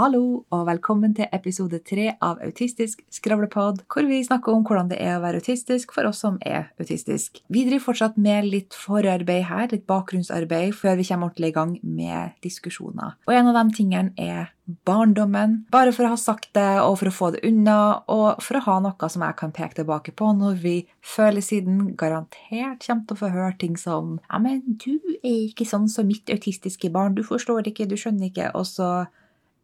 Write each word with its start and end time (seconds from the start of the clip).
Hallo, 0.00 0.46
og 0.48 0.62
velkommen 0.64 1.12
til 1.12 1.26
episode 1.28 1.76
tre 1.84 2.06
av 2.24 2.38
Autistisk 2.40 3.02
skravlepod, 3.12 3.82
hvor 3.92 4.06
vi 4.08 4.22
snakker 4.24 4.54
om 4.54 4.62
hvordan 4.64 4.88
det 4.88 4.96
er 4.96 5.18
å 5.18 5.20
være 5.20 5.42
autistisk 5.42 5.92
for 5.92 6.08
oss 6.08 6.22
som 6.24 6.38
er 6.40 6.70
autistisk. 6.80 7.42
Vi 7.52 7.66
driver 7.66 7.84
fortsatt 7.90 8.16
med 8.16 8.48
litt 8.48 8.72
forarbeid 8.72 9.44
her, 9.50 9.66
litt 9.68 9.84
bakgrunnsarbeid, 9.90 10.72
før 10.78 10.96
vi 10.96 11.04
kommer 11.10 11.28
ordentlig 11.28 11.52
i 11.52 11.56
gang 11.58 11.76
med 11.84 12.40
diskusjoner. 12.40 13.18
Og 13.28 13.36
en 13.36 13.52
av 13.52 13.60
de 13.60 13.76
tingene 13.76 14.16
er 14.16 14.48
barndommen. 14.88 15.66
Bare 15.68 15.92
for 15.92 16.08
å 16.08 16.14
ha 16.14 16.22
sagt 16.24 16.54
det, 16.56 16.80
og 16.80 16.96
for 17.02 17.12
å 17.12 17.14
få 17.18 17.30
det 17.36 17.44
unna, 17.44 18.00
og 18.08 18.40
for 18.40 18.56
å 18.56 18.64
ha 18.70 18.80
noe 18.86 19.12
som 19.12 19.28
jeg 19.28 19.36
kan 19.44 19.52
peke 19.52 19.82
tilbake 19.82 20.16
på 20.16 20.32
når 20.40 20.60
vi 20.64 20.76
føler 21.04 21.44
siden 21.44 21.90
garantert 22.00 22.88
kommer 22.88 23.04
til 23.04 23.18
å 23.18 23.20
få 23.26 23.34
høre 23.36 23.52
ting 23.60 23.76
som 23.76 24.16
Ja, 24.30 24.40
men 24.40 24.62
du 24.80 24.94
er 25.20 25.50
ikke 25.50 25.68
sånn 25.68 25.92
som 25.92 26.08
mitt 26.08 26.32
autistiske 26.32 26.88
barn, 26.88 27.20
du 27.20 27.26
forstår 27.26 27.68
ikke, 27.68 27.90
du 27.90 27.98
skjønner 28.00 28.32
ikke, 28.32 28.54
og 28.56 28.64
så 28.64 28.94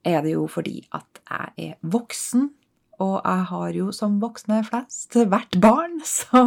er 0.06 0.22
det 0.24 0.36
jo 0.36 0.46
fordi 0.50 0.80
at 0.96 1.20
jeg 1.26 1.70
er 1.70 1.74
voksen, 1.82 2.50
og 3.02 3.18
jeg 3.18 3.50
har 3.50 3.74
jo 3.76 3.90
som 3.92 4.16
voksne 4.22 4.62
flest 4.64 5.18
vært 5.28 5.58
barn, 5.60 6.00
så 6.18 6.46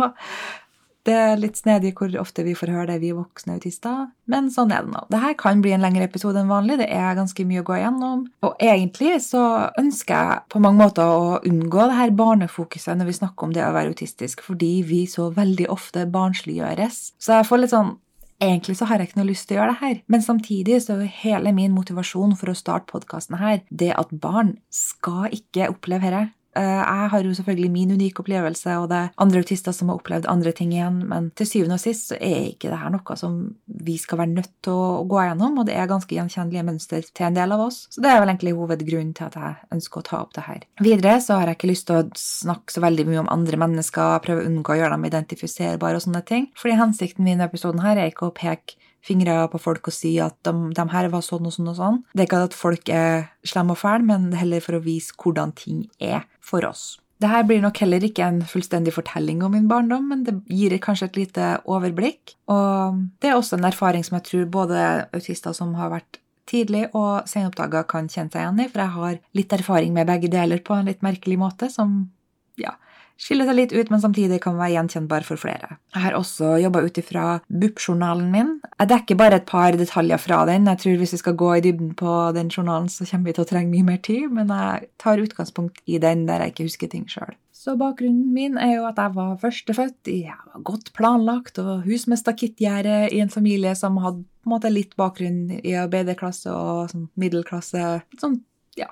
det 1.07 1.15
er 1.15 1.39
litt 1.39 1.57
snedig 1.57 1.93
hvor 1.97 2.11
ofte 2.21 2.43
vi 2.45 2.53
får 2.57 2.71
høre 2.73 2.87
det, 2.91 2.97
vi 3.01 3.13
voksne 3.15 3.55
autister, 3.57 4.09
men 4.29 4.49
sånn 4.53 4.73
er 4.75 4.83
det 4.85 4.93
nå. 4.93 5.05
Dette 5.13 5.31
kan 5.39 5.61
bli 5.63 5.71
en 5.73 5.83
lengre 5.83 6.05
episode 6.09 6.41
enn 6.41 6.51
vanlig, 6.51 6.79
det 6.81 6.89
er 6.93 7.17
ganske 7.17 7.45
mye 7.47 7.63
å 7.63 7.67
gå 7.67 7.77
igjennom. 7.77 8.25
Og 8.45 8.61
egentlig 8.63 9.15
så 9.25 9.43
ønsker 9.79 10.13
jeg 10.13 10.43
på 10.51 10.61
mange 10.63 10.83
måter 10.83 11.07
å 11.07 11.39
unngå 11.47 11.87
det 11.89 11.97
her 12.01 12.13
barnefokuset 12.19 12.99
når 12.99 13.09
vi 13.09 13.17
snakker 13.21 13.47
om 13.47 13.55
det 13.55 13.63
å 13.65 13.73
være 13.77 13.93
autistisk, 13.93 14.43
fordi 14.45 14.73
vi 14.89 15.05
så 15.09 15.29
veldig 15.33 15.69
ofte 15.73 16.05
barnsliggjøres. 16.11 17.01
Så 17.17 17.39
jeg 17.39 17.49
får 17.49 17.63
litt 17.63 17.73
sånn 17.73 17.95
Egentlig 18.39 18.77
så 18.79 18.87
har 18.87 19.01
jeg 19.01 19.09
ikke 19.09 19.19
noe 19.19 19.27
lyst 19.27 19.49
til 19.49 19.57
å 19.57 19.59
gjøre 19.59 19.73
det 19.73 19.79
her, 19.81 20.01
men 20.07 20.23
samtidig 20.23 20.77
så 20.85 20.95
er 20.95 21.11
hele 21.21 21.51
min 21.55 21.73
motivasjon 21.75 22.37
for 22.39 22.51
å 22.51 22.55
starte 22.55 22.87
podkasten 22.87 23.35
her 23.41 23.65
det 23.67 23.91
at 23.99 24.13
barn 24.15 24.55
skal 24.71 25.27
ikke 25.35 25.67
oppleve 25.73 26.07
dette. 26.07 26.29
Eh, 26.59 26.81
jeg 26.83 27.09
har 27.13 27.23
jo 27.23 27.33
selvfølgelig 27.37 27.71
min 27.71 27.93
unike 27.95 28.23
opplevelse, 28.23 28.75
og 28.81 28.89
det 28.91 28.97
er 28.99 29.11
andre 29.21 29.43
autister 29.43 29.75
som 29.75 29.91
har 29.91 29.99
opplevd 29.99 30.27
andre 30.31 30.51
ting 30.55 30.73
igjen, 30.75 31.01
men 31.09 31.29
til 31.39 31.47
syvende 31.47 31.77
og 31.77 31.83
sist 31.83 32.11
så 32.11 32.17
er 32.19 32.49
ikke 32.51 32.71
det 32.71 32.79
her 32.81 32.91
noe 32.93 33.17
som 33.19 33.37
vi 33.85 33.95
skal 34.01 34.21
være 34.23 34.33
nødt 34.33 34.51
til 34.65 34.75
å 34.75 35.05
gå 35.09 35.21
gjennom, 35.23 35.61
og 35.61 35.69
det 35.69 35.77
er 35.79 35.89
ganske 35.89 36.15
gjenkjennelige 36.15 36.65
mønster 36.67 37.05
til 37.07 37.29
en 37.29 37.37
del 37.37 37.55
av 37.55 37.63
oss. 37.69 37.85
Så 37.93 38.03
det 38.03 38.11
er 38.11 38.19
vel 38.19 38.33
egentlig 38.33 38.55
hovedgrunnen 38.57 39.15
til 39.17 39.29
at 39.29 39.39
jeg 39.39 39.77
ønsker 39.77 40.01
å 40.01 40.07
ta 40.09 40.21
opp 40.23 40.35
det 40.35 40.45
her. 40.49 40.65
Videre 40.83 41.15
så 41.23 41.39
har 41.39 41.51
jeg 41.51 41.59
ikke 41.59 41.71
lyst 41.71 41.87
til 41.89 42.01
å 42.01 42.07
snakke 42.19 42.75
så 42.75 42.83
veldig 42.83 43.07
mye 43.09 43.23
om 43.23 43.31
andre 43.31 43.61
mennesker, 43.63 44.19
prøve 44.25 44.43
å 44.43 44.49
unngå 44.49 44.75
å 44.75 44.79
gjøre 44.81 44.97
dem 44.97 45.09
identifiserbare 45.09 45.99
og 45.99 46.05
sånne 46.07 46.25
ting, 46.27 46.51
fordi 46.59 46.79
hensikten 46.81 47.27
min 47.27 47.39
i 47.39 47.47
episoden 47.47 47.83
her 47.85 47.99
er 47.99 48.11
ikke 48.11 48.29
å 48.29 48.35
peke 48.35 48.79
fingre 49.05 49.41
på 49.51 49.61
folk 49.61 49.89
og 49.89 49.95
si 49.95 50.15
at 50.23 50.37
de, 50.45 50.53
de, 50.75 50.85
her 50.93 51.09
var 51.13 51.23
sånn 51.25 51.47
og 51.47 51.55
sånn 51.55 51.71
og 51.71 51.77
sånn. 51.77 51.99
Det 52.13 52.23
er 52.23 52.29
ikke 52.29 52.45
at 52.49 52.57
folk 52.57 52.91
er 52.93 53.29
slemme 53.47 53.75
og 53.75 53.81
fæle, 53.81 54.05
men 54.07 54.31
heller 54.37 54.63
for 54.63 54.79
å 54.79 54.83
vise 54.83 55.15
hvordan 55.19 55.55
ting 55.57 55.85
er 56.03 56.25
for 56.43 56.65
oss. 56.67 56.97
Dette 57.19 57.41
blir 57.49 57.59
nok 57.59 57.81
heller 57.83 58.03
ikke 58.05 58.23
en 58.23 58.39
fullstendig 58.47 58.93
fortelling 58.95 59.41
om 59.43 59.51
min 59.51 59.67
barndom, 59.67 60.05
men 60.11 60.23
det 60.23 60.37
gir 60.47 60.77
kanskje 60.79 61.09
et 61.09 61.17
lite 61.19 61.49
overblikk. 61.67 62.37
Og 62.51 63.01
det 63.19 63.31
er 63.31 63.35
også 63.35 63.57
en 63.57 63.67
erfaring 63.67 64.05
som 64.07 64.15
jeg 64.19 64.27
tror 64.29 64.45
både 64.53 64.85
autister 65.15 65.55
som 65.55 65.73
har 65.75 65.91
vært 65.91 66.21
tidlig 66.49 66.87
og 66.97 67.27
senoppdaga, 67.29 67.83
kan 67.89 68.07
kjenne 68.09 68.31
seg 68.31 68.41
igjen 68.41 68.63
i, 68.63 68.69
for 68.71 68.83
jeg 68.85 68.95
har 68.95 69.19
litt 69.37 69.57
erfaring 69.59 69.91
med 69.93 70.07
begge 70.09 70.31
deler 70.31 70.63
på 70.63 70.77
en 70.77 70.87
litt 70.89 71.03
merkelig 71.05 71.37
måte, 71.41 71.69
som 71.73 71.99
ja, 72.59 72.73
skiller 73.19 73.49
seg 73.49 73.57
litt 73.57 73.73
ut, 73.75 73.89
men 73.91 74.01
samtidig 74.01 74.39
kan 74.43 74.57
være 74.59 74.77
gjenkjennbar 74.77 75.25
for 75.27 75.41
flere. 75.41 75.75
Jeg 75.93 76.05
har 76.05 76.15
også 76.17 76.55
jobba 76.63 76.83
ut 76.85 77.01
ifra 77.01 77.25
BUP-journalen 77.51 78.29
min. 78.31 78.53
Jeg 78.79 78.91
dekker 78.93 79.19
bare 79.19 79.41
et 79.41 79.49
par 79.49 79.75
detaljer 79.75 80.21
fra 80.21 80.45
den. 80.49 80.69
Jeg 80.71 80.83
tror 80.83 80.97
Hvis 80.99 81.13
vi 81.15 81.21
skal 81.21 81.35
gå 81.39 81.51
i 81.55 81.61
dybden 81.63 81.93
på 81.99 82.15
den 82.35 82.49
journalen, 82.49 82.89
så 82.89 83.05
kommer 83.05 83.29
vi 83.29 83.35
til 83.37 83.45
å 83.45 83.49
trenge 83.49 83.71
mye 83.73 83.87
mer 83.91 84.01
tid, 84.03 84.31
men 84.31 84.51
jeg 84.51 84.89
tar 84.97 85.21
utgangspunkt 85.21 85.83
i 85.85 85.99
den 85.99 86.25
der 86.27 86.43
jeg 86.43 86.53
ikke 86.53 86.67
husker 86.69 86.91
ting 86.91 87.05
sjøl. 87.11 87.35
Så 87.59 87.75
bakgrunnen 87.75 88.31
min 88.31 88.55
er 88.57 88.77
jo 88.77 88.85
at 88.87 88.99
jeg 89.01 89.11
var 89.17 89.35
førstefødt, 89.41 90.07
jeg 90.07 90.31
var 90.31 90.61
godt 90.63 90.93
planlagt 90.95 91.59
og 91.59 91.83
hus 91.83 92.05
med 92.07 92.21
stakittgjerde 92.21 93.09
i 93.11 93.19
en 93.19 93.33
familie 93.33 93.73
som 93.75 93.99
hadde 93.99 94.23
på 94.23 94.47
en 94.47 94.53
måte 94.53 94.71
litt 94.71 94.95
bakgrunn 94.99 95.59
i 95.59 95.75
arbeiderklasse 95.75 96.53
og 96.55 96.93
sånn 96.93 97.09
middelklasse. 97.19 97.99
Sånn, 98.21 98.39
ja, 98.79 98.87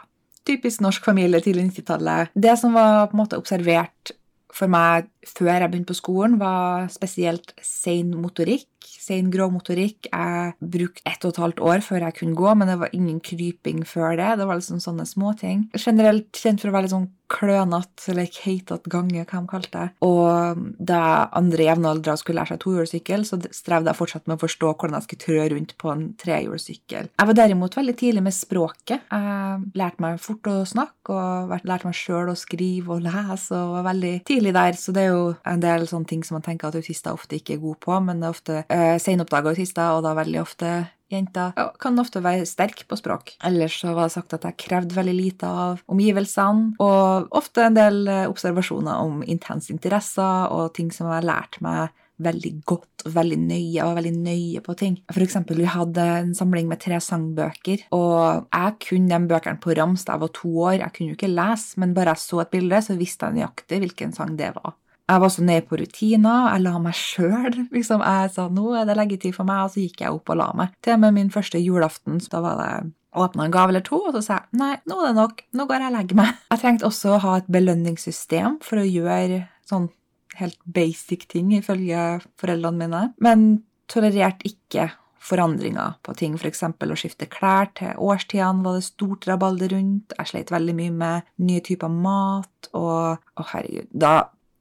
typisk 0.47 0.83
norsk 0.83 1.05
familie 1.05 1.41
tidlig 1.43 1.67
90-tallet. 1.71 2.33
Det 2.33 2.55
som 2.59 2.75
var 2.77 3.07
på 3.07 3.17
en 3.17 3.23
måte 3.23 3.39
observert 3.39 4.13
for 4.57 4.71
meg 4.71 5.09
før 5.27 5.51
jeg 5.53 5.69
begynte 5.69 5.91
på 5.91 5.99
skolen, 5.99 6.37
var 6.41 6.87
spesielt 6.93 7.53
sein 7.63 8.13
motorikk. 8.17 8.69
Sein 9.07 9.29
grå 9.31 9.49
motorikk. 9.53 10.09
Jeg 10.11 10.55
brukte 10.59 11.03
ett 11.07 11.27
og 11.27 11.35
et 11.35 11.41
halvt 11.43 11.61
år 11.63 11.83
før 11.85 12.07
jeg 12.07 12.17
kunne 12.21 12.37
gå, 12.39 12.49
men 12.59 12.71
det 12.71 12.79
var 12.81 12.95
ingen 12.95 13.21
kryping 13.23 13.83
før 13.87 14.17
det. 14.19 14.33
Det 14.39 14.47
var 14.49 14.59
liksom 14.59 14.81
sånne 14.83 15.07
småting. 15.07 15.67
Generelt 15.77 16.31
kjent 16.35 16.63
for 16.63 16.71
å 16.71 16.75
være 16.77 16.87
litt 16.87 16.95
sånn 16.95 17.11
klønete 17.27 18.11
eller 18.13 18.27
keitete 18.31 18.87
gange, 18.91 19.25
hva 19.27 19.41
de 19.41 19.49
kalte 19.51 19.71
det. 19.73 19.87
Og 20.07 20.61
da 20.79 21.27
andre 21.35 21.65
jevnaldra 21.67 22.15
skulle 22.19 22.39
lære 22.39 22.55
seg 22.55 22.61
tohjulssykkel, 22.63 23.25
så 23.27 23.39
strevde 23.51 23.91
jeg 23.91 23.99
fortsatt 23.99 24.29
med 24.29 24.37
å 24.37 24.43
forstå 24.45 24.71
hvordan 24.71 24.95
jeg 24.97 25.07
skulle 25.07 25.25
trø 25.25 25.47
rundt 25.53 25.73
på 25.81 25.91
en 25.91 26.05
trehjulssykkel. 26.21 27.09
Jeg 27.11 27.29
var 27.31 27.39
derimot 27.41 27.75
veldig 27.77 27.95
tidlig 27.99 28.23
med 28.23 28.35
språket. 28.35 29.03
Jeg 29.11 29.71
lærte 29.79 30.03
meg 30.05 30.21
fort 30.23 30.51
å 30.51 30.61
snakke, 30.67 31.17
og 31.17 31.67
lærte 31.67 31.89
meg 31.89 31.99
sjøl 31.99 32.31
å 32.31 32.37
skrive 32.39 32.95
og 32.95 33.03
lese, 33.03 33.59
og 33.59 33.75
var 33.75 33.89
veldig 33.91 34.13
tidlig 34.27 34.55
der. 34.55 34.79
Så 34.79 34.95
det 34.95 35.05
er 35.05 35.11
jo 35.11 35.27
en 35.47 35.63
del 35.63 35.87
sånne 35.89 36.11
ting 36.13 36.23
som 36.27 36.39
man 36.39 36.47
tenker 36.47 36.71
at 36.71 36.79
autister 36.79 37.15
ofte 37.15 37.39
ikke 37.39 37.57
er 37.57 37.63
gode 37.63 37.81
på, 37.83 37.99
men 38.07 38.23
det 38.23 38.29
er 38.29 38.37
ofte 38.37 38.63
eh, 38.77 38.99
senoppdaga 39.01 39.53
autister, 39.53 39.97
og 39.97 40.05
da 40.05 40.13
veldig 40.17 40.39
ofte 40.43 40.71
jenter, 41.11 41.53
kan 41.79 41.99
ofte 42.01 42.21
være 42.23 42.47
sterk 42.47 42.83
på 42.87 42.97
språk. 42.99 43.35
Ellers 43.47 43.77
så 43.81 43.93
var 43.95 44.09
det 44.09 44.17
sagt 44.17 44.35
at 44.35 44.47
jeg 44.47 44.59
krevde 44.65 44.97
veldig 44.97 45.15
lite 45.15 45.47
av 45.47 45.83
omgivelsene, 45.91 46.73
og 46.83 47.29
ofte 47.37 47.67
en 47.67 47.77
del 47.77 48.03
eh, 48.11 48.25
observasjoner 48.27 49.05
om 49.05 49.23
intense 49.23 49.71
interesser 49.73 50.51
og 50.53 50.73
ting 50.77 50.91
som 50.93 51.09
jeg 51.09 51.21
har 51.21 51.31
lært 51.31 51.61
meg 51.63 51.95
veldig 52.17 52.51
godt 52.65 53.05
og 53.05 53.13
veldig 53.13 53.37
nøye 53.43 53.85
og 53.85 53.97
veldig 53.99 54.13
nøye 54.15 54.61
på 54.65 54.73
ting. 54.79 54.97
For 55.11 55.23
eksempel, 55.23 55.59
vi 55.61 55.69
hadde 55.69 56.05
en 56.23 56.33
samling 56.37 56.69
med 56.69 56.81
tre 56.81 56.99
sangbøker, 57.03 57.85
og 57.95 58.47
jeg 58.49 58.75
kunne 58.87 59.19
de 59.21 59.31
bøkene 59.31 59.61
på 59.61 59.75
rams 59.77 60.07
da 60.07 60.15
jeg 60.15 60.25
var 60.25 60.33
to 60.39 60.53
år. 60.65 60.79
Jeg 60.81 60.95
kunne 60.95 61.13
jo 61.13 61.19
ikke 61.19 61.33
lese, 61.33 61.77
men 61.81 61.93
bare 61.97 62.15
jeg 62.15 62.25
så 62.25 62.41
et 62.43 62.53
bilde, 62.53 62.81
så 62.81 62.97
visste 62.97 63.29
jeg 63.29 63.37
nøyaktig 63.37 63.81
hvilken 63.83 64.17
sang 64.17 64.33
det 64.39 64.49
var. 64.57 64.75
Jeg 65.07 65.23
var 65.23 65.31
så 65.31 65.43
nede 65.45 65.63
på 65.67 65.77
rutiner. 65.79 66.49
Jeg 66.51 66.63
la 66.65 66.75
meg 66.83 66.97
sjøl. 66.99 67.53
Liksom, 67.75 68.03
jeg 68.03 68.31
sa 68.35 68.47
nå 68.51 68.73
er 68.75 68.87
det 68.89 68.97
leggetid 68.99 69.35
for 69.37 69.47
meg, 69.47 69.65
og 69.65 69.73
så 69.73 69.83
gikk 69.85 70.03
jeg 70.03 70.15
opp 70.15 70.33
og 70.33 70.39
la 70.41 70.51
meg. 70.57 70.73
Til 70.83 70.97
og 70.97 71.03
med 71.05 71.15
min 71.15 71.33
første 71.33 71.61
julaften, 71.63 72.19
da 72.31 72.43
var 72.43 72.59
det 72.61 72.71
åpna 73.17 73.47
en 73.47 73.53
gave 73.53 73.73
eller 73.73 73.85
to, 73.85 73.97
og 74.09 74.17
så 74.17 74.21
sa 74.21 74.35
jeg 74.35 74.59
nei, 74.59 74.73
nå 74.85 74.99
er 75.01 75.09
det 75.09 75.17
nok, 75.17 75.39
nå 75.57 75.65
går 75.69 75.81
jeg 75.81 75.89
og 75.89 75.95
legger 75.97 76.19
meg. 76.19 76.35
Jeg 76.51 76.61
trengte 76.61 76.85
også 76.89 77.15
å 77.15 77.21
ha 77.23 77.37
et 77.39 77.49
belønningssystem 77.49 78.59
for 78.65 78.81
å 78.81 78.85
gjøre 78.85 79.39
sånn 79.67 79.89
helt 80.37 80.59
basic 80.69 81.25
ting, 81.31 81.49
ifølge 81.57 82.19
foreldrene 82.37 82.83
mine, 82.83 83.01
men 83.23 83.47
tolererte 83.89 84.45
ikke 84.51 84.91
forandringer 85.27 85.97
på 86.05 86.13
ting, 86.19 86.37
f.eks. 86.37 86.61
å 86.67 86.99
skifte 86.99 87.27
klær 87.31 87.71
til 87.75 87.97
årstidene 87.99 88.63
var 88.63 88.77
det 88.77 88.85
stort 88.85 89.25
rabalder 89.27 89.73
rundt, 89.73 90.13
jeg 90.13 90.29
sleit 90.29 90.53
veldig 90.53 90.75
mye 90.77 90.93
med 91.01 91.31
nye 91.41 91.63
typer 91.65 91.91
mat, 91.91 92.69
og 92.77 93.17
å 93.17 93.47
herregud, 93.49 93.89
da 93.91 94.13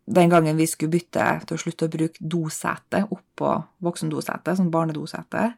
den 0.06 0.30
gangen 0.30 0.58
vi 0.58 0.68
skulle 0.70 0.94
bytte 0.94 1.26
til 1.46 1.56
å 1.56 1.60
slutte 1.60 1.88
å 1.88 1.92
bruke 1.92 2.22
dosete 2.22 3.04
oppå 3.10 3.52
voksendosete, 3.82 4.54
sånn 4.58 4.72
barnedosete 4.74 5.52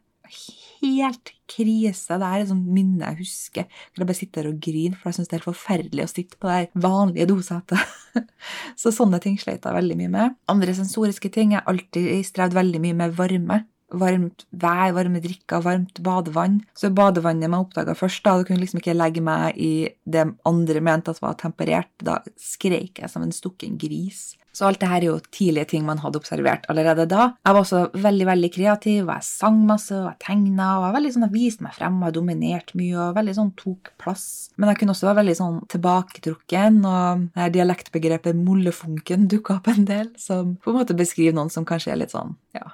Helt 0.79 1.33
krise. 1.49 2.19
Det 2.21 2.27
er 2.27 2.43
et 2.43 2.51
sånt 2.51 2.67
minne 2.71 3.07
jeg 3.09 3.25
husker. 3.25 3.65
Jeg 3.97 4.07
bare 4.07 4.17
sitter 4.17 4.51
og 4.51 4.61
griner, 4.63 4.99
for 4.99 5.09
jeg 5.09 5.19
syns 5.19 5.31
det 5.31 5.35
er 5.35 5.41
helt 5.41 5.49
forferdelig 5.49 6.05
å 6.05 6.11
sitte 6.11 6.39
på 6.39 6.51
det 6.51 6.85
vanlige 6.85 7.27
dosetet. 7.31 7.97
Så 8.81 8.93
sånne 8.95 9.19
ting 9.25 9.39
sleit 9.41 9.65
jeg 9.65 9.79
veldig 9.79 9.97
mye 9.99 10.13
med. 10.13 10.37
Andre 10.53 10.77
sensoriske 10.77 11.33
ting. 11.35 11.57
Har 11.57 11.67
alltid 11.71 12.13
strevd 12.29 12.55
veldig 12.59 12.83
mye 12.85 12.99
med 13.01 13.17
varme 13.19 13.63
varmt 13.89 14.45
vær, 14.53 14.93
varme 14.93 15.21
drikker, 15.25 15.63
varmt 15.65 16.03
badevann. 16.05 16.61
Så 16.77 16.91
badevannet 16.93 17.49
man 17.49 17.65
oppdaga 17.65 17.95
først, 17.97 18.21
da, 18.25 18.37
da 18.37 18.45
kunne 18.45 18.61
liksom 18.61 18.83
ikke 18.83 18.97
legge 18.97 19.23
meg 19.25 19.57
i 19.57 19.89
det 20.05 20.27
andre 20.49 20.83
mente 20.85 21.15
at 21.15 21.23
var 21.25 21.39
temperert. 21.41 21.91
Da 22.05 22.21
skreik 22.37 23.01
jeg 23.01 23.09
som 23.13 23.25
en 23.25 23.33
stukken 23.35 23.79
gris. 23.81 24.35
Så 24.59 24.67
alt 24.67 24.81
det 24.83 24.89
her 24.91 25.05
er 25.05 25.07
jo 25.13 25.19
tidlige 25.31 25.69
ting 25.71 25.85
man 25.87 26.01
hadde 26.03 26.19
observert 26.19 26.65
allerede 26.73 27.05
da. 27.11 27.29
Jeg 27.47 27.55
var 27.55 27.63
også 27.63 27.83
veldig 27.95 28.27
veldig 28.27 28.51
kreativ, 28.57 29.05
og 29.05 29.13
jeg 29.13 29.27
sang 29.29 29.61
masse, 29.69 29.95
og 29.95 30.09
jeg 30.09 30.19
tegna, 30.25 30.71
og 30.81 30.87
jeg 30.89 30.97
veldig 30.97 31.13
sånn, 31.15 31.27
jeg 31.29 31.35
viste 31.37 31.67
meg 31.67 31.77
frem, 31.77 32.01
og 32.01 32.09
jeg 32.09 32.17
dominerte 32.17 32.81
mye, 32.81 32.97
og 33.05 33.15
veldig 33.21 33.37
sånn 33.39 33.53
tok 33.61 33.93
plass. 34.03 34.27
Men 34.59 34.73
jeg 34.73 34.81
kunne 34.81 34.97
også 34.97 35.11
være 35.11 35.21
veldig 35.21 35.37
sånn 35.39 35.63
tilbaketrukken, 35.77 36.83
og 36.91 37.47
dialektbegrepet 37.55 38.43
mollefunken 38.43 39.31
dukka 39.31 39.61
opp 39.61 39.71
en 39.71 39.87
del, 39.87 40.11
som 40.19 40.57
på 40.59 40.75
en 40.75 40.81
måte 40.81 40.99
beskriver 40.99 41.39
noen 41.39 41.55
som 41.55 41.69
kanskje 41.69 41.95
er 41.95 42.03
litt 42.03 42.17
sånn, 42.17 42.35
ja 42.59 42.67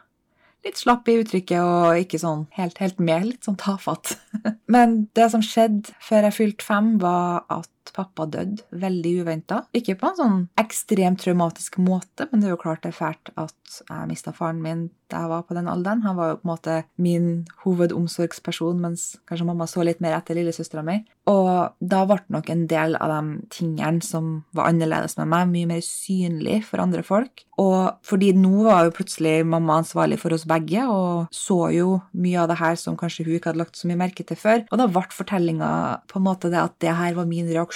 litt 0.65 0.81
slapp 0.81 1.09
i 1.13 1.19
uttrykket 1.21 1.61
og 1.61 1.99
ikke 2.01 2.17
sånn 2.21 2.47
helt, 2.57 2.79
helt 2.81 3.01
med, 3.03 3.27
litt 3.29 3.45
sånn 3.45 3.59
tafatt. 3.61 4.15
Men 4.75 5.03
det 5.17 5.29
som 5.35 5.45
skjedde 5.45 5.93
før 6.01 6.29
jeg 6.29 6.37
fylte 6.39 6.65
fem, 6.65 6.95
var 7.03 7.45
at 7.53 7.69
pappa 7.95 8.27
døde 8.31 8.65
veldig 8.71 9.15
uventa. 9.25 9.65
Ikke 9.77 9.97
på 10.01 10.11
en 10.11 10.19
sånn 10.21 10.43
ekstremt 10.61 11.23
traumatisk 11.25 11.79
måte, 11.83 12.29
men 12.31 12.41
det 12.41 12.49
er 12.49 12.55
jo 12.55 12.63
klart 12.65 12.85
det 12.85 12.95
er 12.95 13.01
fælt 13.01 13.33
at 13.37 13.81
jeg 13.85 14.11
mista 14.11 14.33
faren 14.35 14.63
min 14.65 14.89
da 15.13 15.21
jeg 15.25 15.31
var 15.31 15.43
på 15.47 15.55
den 15.57 15.69
alderen. 15.71 16.03
Han 16.07 16.17
var 16.17 16.31
jo 16.31 16.39
på 16.41 16.47
en 16.47 16.51
måte 16.51 16.77
min 16.97 17.27
hovedomsorgsperson, 17.65 18.81
mens 18.83 19.15
kanskje 19.29 19.47
mamma 19.47 19.67
så 19.71 19.85
litt 19.87 20.01
mer 20.03 20.17
etter 20.17 20.39
lillesøstera 20.39 20.85
mi. 20.87 21.03
Og 21.31 21.77
da 21.81 22.03
ble 22.09 22.19
nok 22.33 22.51
en 22.53 22.65
del 22.69 22.97
av 23.01 23.13
de 23.13 23.37
tingene 23.53 24.05
som 24.05 24.33
var 24.57 24.73
annerledes 24.73 25.17
med 25.21 25.31
meg, 25.31 25.53
mye 25.53 25.71
mer 25.75 25.85
synlig 25.85 26.63
for 26.69 26.83
andre 26.83 27.05
folk. 27.07 27.45
Og 27.61 27.95
fordi 28.05 28.33
nå 28.37 28.65
var 28.67 28.89
jo 28.89 28.97
plutselig 28.97 29.37
mamma 29.47 29.79
ansvarlig 29.83 30.19
for 30.23 30.35
oss 30.37 30.47
begge, 30.49 30.85
og 30.91 31.29
så 31.35 31.61
jo 31.77 31.99
mye 32.17 32.41
av 32.43 32.51
det 32.51 32.59
her 32.61 32.81
som 32.81 32.99
kanskje 32.99 33.29
hun 33.29 33.37
ikke 33.37 33.53
hadde 33.53 33.63
lagt 33.63 33.79
så 33.79 33.89
mye 33.91 34.01
merke 34.01 34.27
til 34.27 34.41
før. 34.41 34.65
Og 34.71 34.81
da 34.81 34.89
ble 34.91 35.05
fortellinga 35.15 35.71
på 36.11 36.21
en 36.21 36.27
måte 36.27 36.51
det 36.53 36.61
at 36.61 36.77
det 36.83 36.97
her 36.97 37.17
var 37.17 37.29
min 37.31 37.49
reaksjon 37.49 37.74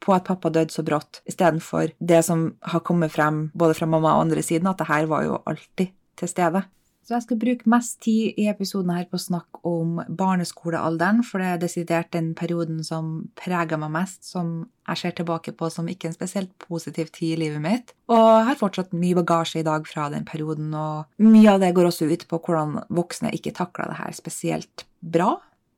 på 0.00 0.14
at 0.14 0.26
pappa 0.28 0.52
døde 0.52 0.74
så 0.74 0.84
brått, 0.86 1.22
istedenfor 1.28 1.92
det 1.98 2.22
som 2.26 2.52
har 2.62 2.84
kommet 2.86 3.12
frem 3.14 3.48
både 3.54 3.76
fra 3.78 3.88
mamma 3.90 4.16
og 4.16 4.28
andre 4.28 4.44
siden, 4.44 4.70
at 4.70 4.80
det 4.80 4.90
her 4.90 5.10
var 5.10 5.26
jo 5.26 5.42
alltid 5.44 5.92
til 6.20 6.30
stede. 6.30 6.64
Så 7.04 7.12
jeg 7.18 7.24
skal 7.26 7.36
bruke 7.36 7.68
mest 7.68 7.98
tid 8.00 8.38
i 8.40 8.46
episoden 8.48 8.94
her 8.94 9.04
på 9.10 9.18
å 9.18 9.20
snakke 9.20 9.60
om 9.68 9.98
barneskolealderen, 10.08 11.20
for 11.26 11.42
det 11.42 11.50
er 11.50 11.60
desidert 11.60 12.08
den 12.16 12.30
perioden 12.38 12.78
som 12.86 13.26
preger 13.36 13.76
meg 13.80 13.92
mest, 13.92 14.22
som 14.24 14.54
jeg 14.88 15.02
ser 15.02 15.16
tilbake 15.18 15.52
på 15.52 15.68
som 15.72 15.90
ikke 15.90 16.08
en 16.08 16.16
spesielt 16.16 16.54
positiv 16.64 17.12
tid 17.12 17.34
i 17.34 17.42
livet 17.42 17.60
mitt. 17.60 17.92
Og 18.08 18.24
jeg 18.24 18.48
har 18.48 18.60
fortsatt 18.60 18.96
mye 18.96 19.18
bagasje 19.20 19.60
i 19.60 19.66
dag 19.68 19.84
fra 19.88 20.08
den 20.14 20.24
perioden, 20.28 20.72
og 20.72 21.20
mye 21.20 21.52
av 21.52 21.60
det 21.60 21.74
går 21.76 21.90
også 21.90 22.08
ut 22.08 22.24
på 22.30 22.40
hvordan 22.40 22.78
voksne 22.88 23.34
ikke 23.36 23.52
takla 23.60 23.90
det 23.92 24.00
her 24.00 24.16
spesielt 24.16 24.88
bra, 25.04 25.34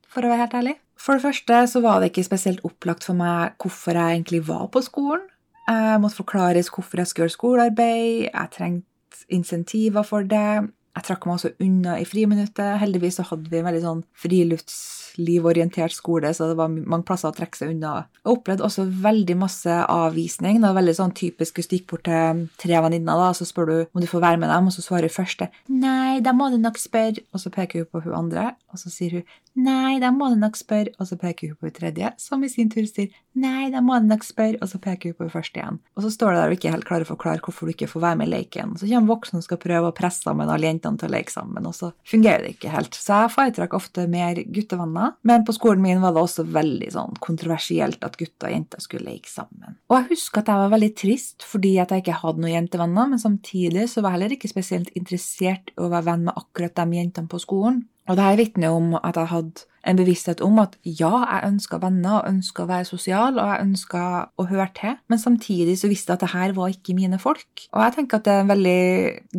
for 0.07 0.23
å 0.23 0.31
være 0.31 0.45
helt 0.45 0.59
ærlig. 0.61 0.77
For 0.97 1.17
det 1.17 1.25
første 1.27 1.63
så 1.71 1.81
var 1.83 2.01
det 2.01 2.11
ikke 2.11 2.27
spesielt 2.27 2.63
opplagt 2.67 3.05
for 3.07 3.17
meg 3.17 3.57
hvorfor 3.61 3.97
jeg 3.97 4.17
egentlig 4.17 4.43
var 4.47 4.67
på 4.73 4.81
skolen. 4.85 5.25
Jeg 5.67 5.99
måtte 6.01 6.21
forklares 6.21 6.71
hvorfor 6.71 7.01
jeg 7.01 7.09
skulle 7.09 7.27
gjøre 7.27 7.35
skolearbeid, 7.35 8.29
jeg 8.31 8.53
trengte 8.55 9.25
insentiver 9.33 10.05
for 10.07 10.23
det. 10.23 10.69
Jeg 10.97 11.05
trakk 11.05 11.27
meg 11.27 11.35
også 11.35 11.51
unna 11.61 11.99
i 12.01 12.05
friminuttet. 12.09 12.79
Heldigvis 12.81 13.19
så 13.19 13.25
hadde 13.29 13.51
vi 13.51 13.59
en 13.59 13.67
veldig 13.67 13.81
sånn 13.83 13.99
friluftslivorientert 14.17 15.93
skole, 15.93 16.31
så 16.33 16.47
det 16.49 16.55
var 16.57 16.71
mange 16.73 17.05
plasser 17.05 17.29
å 17.29 17.35
trekke 17.37 17.59
seg 17.59 17.75
unna. 17.75 18.07
Jeg 18.23 18.31
opplevde 18.33 18.65
også 18.65 18.87
veldig 19.03 19.35
masse 19.37 19.75
avvisning. 19.93 20.57
Det 20.57 20.65
var 20.65 20.79
veldig 20.79 20.95
sånn 20.97 21.13
typisk 21.19 21.59
hvis 21.59 21.69
du 21.69 21.75
gikk 21.77 21.91
bort 21.91 22.07
til 22.07 22.47
tre 22.63 22.81
venninner, 22.87 23.21
da, 23.21 23.29
så 23.37 23.45
spør 23.45 23.69
du 23.69 23.75
om 23.83 24.01
du 24.01 24.09
får 24.09 24.25
være 24.25 24.41
med 24.41 24.49
dem, 24.49 24.71
og 24.71 24.73
så 24.73 24.85
svarer 24.87 25.13
første 25.13 25.51
nei, 25.69 26.17
da 26.25 26.33
må 26.33 26.49
du 26.49 26.57
nok 26.61 26.81
spørre, 26.81 27.21
og 27.29 27.43
så 27.43 27.53
peker 27.53 27.83
hun 27.83 27.91
på 27.91 28.01
hun 28.07 28.17
andre, 28.23 28.49
og 28.73 28.81
så 28.81 28.89
sier 28.89 29.19
hun 29.19 29.27
nei, 29.57 29.97
da 30.03 30.11
må 30.13 30.29
du 30.31 30.37
nok 30.39 30.57
spørre, 30.59 30.93
og 30.97 31.09
så 31.09 31.17
peker 31.19 31.51
hun 31.51 31.59
på 31.59 31.69
hun 31.69 31.75
tredje, 31.75 32.11
som 32.21 32.43
i 32.45 32.51
sin 32.51 32.69
tur 32.73 32.85
sier 32.87 33.11
nei, 33.37 33.67
da 33.73 33.83
må 33.85 33.97
du 34.01 34.07
nok 34.09 34.25
spørre, 34.25 34.57
og 34.61 34.69
så 34.71 34.79
peker 34.81 35.11
hun 35.11 35.17
på 35.17 35.27
hun 35.27 35.33
første 35.33 35.59
igjen. 35.59 35.79
Og 35.97 36.05
så 36.05 36.11
står 36.13 36.33
du 36.33 36.39
der 36.39 36.51
og 36.53 36.57
ikke 36.57 36.73
helt 36.73 36.87
klarer 36.87 37.05
å 37.05 37.11
forklare 37.11 37.43
hvorfor 37.45 37.69
du 37.69 37.73
ikke 37.75 37.89
får 37.91 38.03
være 38.03 38.19
med 38.21 38.29
i 38.29 38.33
leken. 38.33 38.75
Så 38.79 38.89
kommer 38.89 39.13
voksne 39.13 39.41
og 39.41 39.45
skal 39.45 39.61
prøve 39.61 39.91
å 39.91 39.95
presse 39.97 40.25
sammen 40.25 40.51
alle 40.51 40.69
jentene 40.69 41.01
til 41.01 41.09
å 41.09 41.13
leke 41.13 41.33
sammen, 41.33 41.67
og 41.69 41.75
så 41.77 41.91
fungerer 42.07 42.45
det 42.45 42.55
ikke 42.55 42.73
helt. 42.73 42.97
Så 42.97 43.21
jeg 43.23 43.33
foretrakk 43.35 43.75
ofte 43.77 44.07
mer 44.11 44.41
guttevenner. 44.53 45.17
Men 45.27 45.45
på 45.47 45.55
skolen 45.57 45.83
min 45.85 46.01
var 46.03 46.15
det 46.15 46.23
også 46.23 46.47
veldig 46.55 46.93
sånn 46.93 47.19
kontroversielt 47.23 48.05
at 48.05 48.17
gutter 48.19 48.49
og 48.49 48.55
jenter 48.55 48.83
skulle 48.83 49.11
leke 49.11 49.31
sammen. 49.31 49.77
Og 49.91 49.99
jeg 49.99 50.09
husker 50.13 50.43
at 50.43 50.53
jeg 50.53 50.63
var 50.63 50.73
veldig 50.73 50.93
trist 50.97 51.45
fordi 51.47 51.75
at 51.81 51.93
jeg 51.93 52.03
ikke 52.03 52.21
hadde 52.21 52.43
noen 52.43 52.55
jentevenner, 52.55 53.11
men 53.11 53.21
samtidig 53.21 53.87
så 53.91 54.01
var 54.01 54.13
jeg 54.13 54.19
heller 54.19 54.37
ikke 54.37 54.51
spesielt 54.51 54.89
interessert 54.97 55.71
i 55.73 55.79
å 55.81 55.91
være 55.91 56.09
venn 56.11 56.27
med 56.27 56.39
akkurat 56.39 56.75
de 56.77 56.99
jentene 57.01 57.31
på 57.31 57.41
skolen. 57.41 57.85
Og 58.07 58.17
det 58.17 58.23
her 58.27 58.39
vitner 58.39 58.75
om 58.75 58.93
at 58.99 59.19
jeg 59.19 59.31
hadde 59.33 59.67
en 59.87 59.97
bevissthet 59.99 60.41
om 60.43 60.59
at 60.61 60.75
ja, 60.83 61.11
jeg 61.23 61.47
ønska 61.47 61.79
venner 61.79 62.19
og 62.19 62.29
ønska 62.29 62.65
å 62.65 62.69
være 62.69 62.87
sosial, 62.89 63.37
og 63.39 63.51
jeg 63.51 63.63
ønska 63.63 64.01
å 64.35 64.45
høre 64.49 64.67
til, 64.75 64.95
men 65.11 65.21
samtidig 65.21 65.77
så 65.79 65.89
visste 65.91 66.11
jeg 66.11 66.19
at 66.19 66.25
det 66.25 66.31
her 66.33 66.55
var 66.57 66.73
ikke 66.73 66.95
mine 66.97 67.19
folk. 67.21 67.47
Og 67.71 67.83
jeg 67.83 67.95
tenker 67.95 68.19
at 68.19 68.27
det 68.27 68.33
er 68.33 68.43
en 68.43 68.51
veldig 68.51 68.81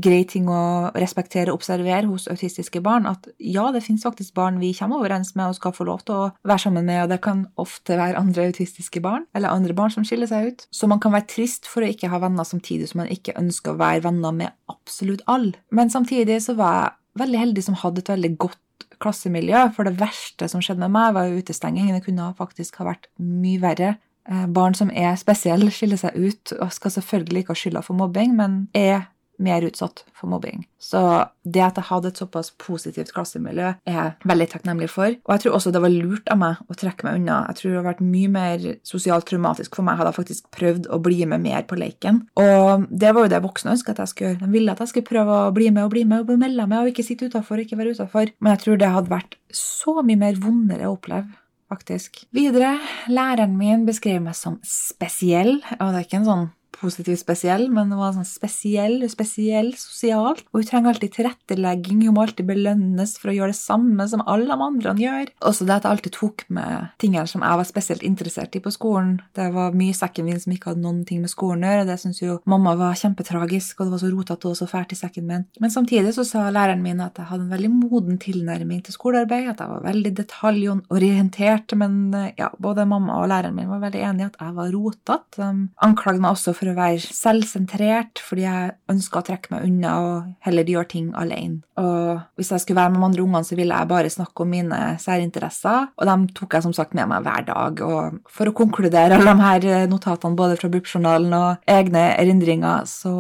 grei 0.08 0.22
ting 0.30 0.48
å 0.52 0.62
respektere 0.96 1.52
og 1.52 1.60
observere 1.60 2.08
hos 2.08 2.28
autistiske 2.32 2.82
barn, 2.84 3.08
at 3.10 3.28
ja, 3.36 3.68
det 3.74 3.84
finnes 3.84 4.06
faktisk 4.06 4.36
barn 4.38 4.60
vi 4.62 4.72
kommer 4.76 5.02
overens 5.02 5.34
med 5.36 5.50
og 5.50 5.58
skal 5.58 5.74
få 5.76 5.88
lov 5.88 6.04
til 6.06 6.16
å 6.16 6.30
være 6.48 6.64
sammen 6.64 6.88
med, 6.88 7.02
og 7.04 7.12
det 7.12 7.20
kan 7.24 7.44
ofte 7.60 7.98
være 8.00 8.20
andre 8.20 8.48
autistiske 8.48 9.02
barn, 9.04 9.28
eller 9.36 9.52
andre 9.52 9.76
barn 9.76 9.92
som 9.94 10.06
skiller 10.08 10.30
seg 10.30 10.52
ut. 10.52 10.68
Så 10.72 10.88
man 10.90 11.02
kan 11.02 11.14
være 11.14 11.28
trist 11.28 11.68
for 11.68 11.84
å 11.84 11.90
ikke 11.92 12.12
ha 12.12 12.22
venner 12.22 12.48
samtidig 12.48 12.88
som 12.90 13.02
man 13.02 13.12
ikke 13.12 13.36
ønsker 13.38 13.74
å 13.74 13.80
være 13.80 14.06
venner 14.08 14.32
med 14.34 14.56
absolutt 14.72 15.24
alle. 15.28 15.58
Men 15.74 15.92
samtidig 15.92 16.40
så 16.44 16.56
var 16.58 16.78
jeg 16.78 16.94
veldig 17.20 17.42
heldig 17.42 17.64
som 17.66 17.78
hadde 17.82 18.04
et 18.04 18.10
veldig 18.12 18.32
godt 18.40 18.88
klassemiljø. 19.02 19.68
For 19.76 19.88
det 19.88 19.98
verste 20.00 20.48
som 20.50 20.62
skjedde 20.64 20.82
med 20.84 20.94
meg, 20.94 21.14
var 21.16 21.34
utestenging. 21.34 21.90
Det 21.94 22.04
kunne 22.06 22.32
faktisk 22.38 22.80
ha 22.80 22.90
vært 22.92 23.10
mye 23.18 23.62
verre. 23.62 23.94
Eh, 24.28 24.46
barn 24.52 24.76
som 24.76 24.90
er 24.92 25.16
spesielle, 25.20 25.70
skiller 25.72 26.00
seg 26.00 26.16
ut 26.16 26.52
og 26.58 26.72
skal 26.74 26.92
selvfølgelig 26.98 27.44
ikke 27.44 27.54
ha 27.54 27.62
skylda 27.62 27.84
for 27.86 27.98
mobbing, 27.98 28.34
men 28.36 28.58
er 28.76 29.08
mer 29.42 29.64
utsatt 29.66 30.04
for 30.16 30.30
mobbing. 30.30 30.64
Så 30.82 31.00
det 31.46 31.62
at 31.64 31.78
jeg 31.78 31.88
hadde 31.88 32.10
et 32.12 32.20
såpass 32.20 32.50
positivt 32.60 33.12
klassemiljø, 33.14 33.72
er 33.88 33.96
jeg 33.98 34.28
veldig 34.30 34.48
takknemlig 34.52 34.90
for. 34.92 35.14
Og 35.14 35.34
jeg 35.34 35.44
tror 35.44 35.56
også 35.58 35.72
det 35.74 35.82
var 35.82 35.94
lurt 35.94 36.30
av 36.32 36.40
meg 36.40 36.60
å 36.66 36.76
trekke 36.78 37.06
meg 37.06 37.20
unna. 37.20 37.38
Jeg 37.50 37.60
tror 37.60 37.70
det 37.70 37.78
hadde 37.78 37.88
vært 37.90 38.04
mye 38.14 38.32
mer 38.34 38.68
sosialt 38.86 39.28
traumatisk 39.30 39.78
for 39.78 39.86
meg 39.86 39.98
hadde 39.98 40.12
jeg 40.12 40.20
faktisk 40.20 40.50
prøvd 40.54 40.90
å 40.94 41.00
bli 41.02 41.22
med 41.30 41.44
mer 41.46 41.66
på 41.68 41.78
leken. 41.78 42.22
Og 42.40 42.86
det 42.90 43.14
var 43.14 43.26
jo 43.26 43.32
det 43.34 43.42
voksne 43.46 43.74
ønsket 43.76 43.94
at 43.96 44.04
jeg 44.04 44.14
skulle 44.14 44.32
gjøre. 44.32 44.44
De 44.44 44.54
ville 44.54 44.74
at 44.74 44.84
jeg 44.84 44.92
skulle 44.92 45.10
prøve 45.10 45.42
å 45.46 45.56
bli 45.56 45.72
med 45.74 45.86
og 45.86 45.92
bli 45.94 46.06
med 46.08 46.24
og 46.24 46.40
melde 46.40 46.68
meg 46.70 46.84
og 46.84 46.92
ikke 46.92 47.06
sitte 47.06 47.30
utafor 47.30 47.58
og 47.58 47.66
ikke 47.66 47.80
være 47.80 47.98
utafor. 47.98 48.32
Men 48.38 48.56
jeg 48.56 48.64
tror 48.64 48.80
det 48.80 48.94
hadde 48.94 49.14
vært 49.14 49.38
så 49.54 50.00
mye 50.02 50.20
mer 50.20 50.40
vondere 50.42 50.88
å 50.88 50.96
oppleve 50.98 51.30
faktisk. 51.68 52.22
Videre, 52.32 52.78
læreren 53.12 53.56
min 53.58 53.84
beskrev 53.88 54.22
meg 54.24 54.36
som 54.38 54.56
spesiell, 54.64 55.58
og 55.78 55.90
det 55.92 56.00
er 56.00 56.06
ikke 56.06 56.22
en 56.22 56.28
sånn 56.28 56.46
positivt 56.80 57.22
spesiell, 57.22 57.66
men 57.72 57.92
hun 57.92 58.00
var 58.00 58.14
sånn 58.16 58.28
spesiell, 58.28 59.00
spesiell 59.10 59.72
sosialt. 59.78 60.44
Og 60.52 60.62
hun 60.62 60.68
trenger 60.68 60.94
alltid 60.94 61.14
tilrettelegging, 61.16 62.04
hun 62.06 62.16
må 62.16 62.24
alltid 62.24 62.48
belønnes 62.48 63.16
for 63.20 63.32
å 63.32 63.36
gjøre 63.36 63.54
det 63.54 63.60
samme 63.60 64.08
som 64.10 64.24
alle 64.26 64.48
de 64.48 64.68
andre 64.68 64.94
gjør. 65.02 65.32
Også 65.48 65.66
det 65.68 65.78
at 65.78 65.86
jeg 65.86 65.96
alltid 65.96 66.16
tok 66.18 66.44
med 66.54 66.88
tingene 67.02 67.26
som 67.30 67.44
jeg 67.44 67.60
var 67.60 67.68
spesielt 67.68 68.04
interessert 68.06 68.56
i 68.58 68.62
på 68.64 68.72
skolen. 68.74 69.18
Det 69.36 69.48
var 69.54 69.76
mye 69.76 69.96
sekken 69.96 70.28
min 70.28 70.40
som 70.42 70.54
ikke 70.54 70.72
hadde 70.72 70.84
noen 70.84 71.02
ting 71.08 71.22
med 71.24 71.32
skolen 71.32 71.66
å 71.66 71.72
gjøre, 71.72 71.88
det 71.88 71.98
syntes 72.02 72.22
jo 72.22 72.38
mamma 72.48 72.74
var 72.78 72.98
kjempetragisk, 72.98 73.78
og 73.78 73.88
det 73.88 73.94
var 73.96 74.02
så 74.02 74.12
rotete 74.12 74.50
og 74.50 74.58
så 74.58 74.68
fælt 74.70 74.94
i 74.94 74.98
sekken 74.98 75.28
min. 75.28 75.46
Men 75.62 75.74
samtidig 75.74 76.14
så 76.16 76.24
sa 76.26 76.46
læreren 76.54 76.82
min 76.84 77.02
at 77.04 77.18
jeg 77.18 77.30
hadde 77.30 77.46
en 77.46 77.54
veldig 77.54 77.72
moden 77.74 78.20
tilnærming 78.22 78.82
til 78.86 78.96
skolearbeid, 78.96 79.50
at 79.52 79.62
jeg 79.62 79.72
var 79.72 79.84
veldig 79.86 80.14
detaljorientert, 80.18 81.76
men 81.78 81.98
ja, 82.38 82.50
både 82.62 82.86
mamma 82.88 83.20
og 83.22 83.30
læreren 83.32 83.56
min 83.56 83.70
var 83.70 83.82
veldig 83.86 84.04
enige 84.10 84.30
at 84.32 84.40
jeg 84.40 84.56
var 84.58 84.72
rotete. 84.74 85.18
De 85.38 85.48
anklagde 85.84 86.22
meg 86.22 86.34
også 86.34 86.54
for 86.56 86.67
å 86.72 86.76
være 86.76 87.00
selvsentrert 87.02 88.22
fordi 88.24 88.44
jeg 88.44 88.74
ønska 88.92 89.20
å 89.20 89.26
trekke 89.28 89.52
meg 89.54 89.66
unna 89.68 89.94
og 90.04 90.28
heller 90.46 90.70
gjøre 90.72 90.90
ting 90.92 91.08
alene. 91.18 91.62
Og 91.80 92.20
hvis 92.38 92.52
jeg 92.54 92.64
skulle 92.64 92.80
være 92.80 92.94
med 92.94 93.00
de 93.00 93.08
andre 93.08 93.24
ungene, 93.24 93.48
så 93.48 93.58
ville 93.58 93.80
jeg 93.80 93.90
bare 93.92 94.12
snakke 94.12 94.44
om 94.44 94.52
mine 94.52 94.80
særinteresser, 95.02 95.90
og 95.96 96.10
dem 96.10 96.28
tok 96.36 96.56
jeg 96.56 96.66
som 96.66 96.76
sagt 96.76 96.96
med 96.98 97.10
meg 97.10 97.26
hver 97.26 97.48
dag. 97.48 97.82
Og 97.84 98.22
for 98.38 98.50
å 98.50 98.56
konkludere 98.56 99.18
alle 99.18 99.34
de 99.34 99.48
her 99.48 99.90
notatene 99.90 100.38
både 100.38 100.58
fra 100.60 100.70
BUP-journalen 100.72 101.36
og 101.38 101.68
egne 101.70 102.08
erindringer, 102.16 102.88
så 102.88 103.14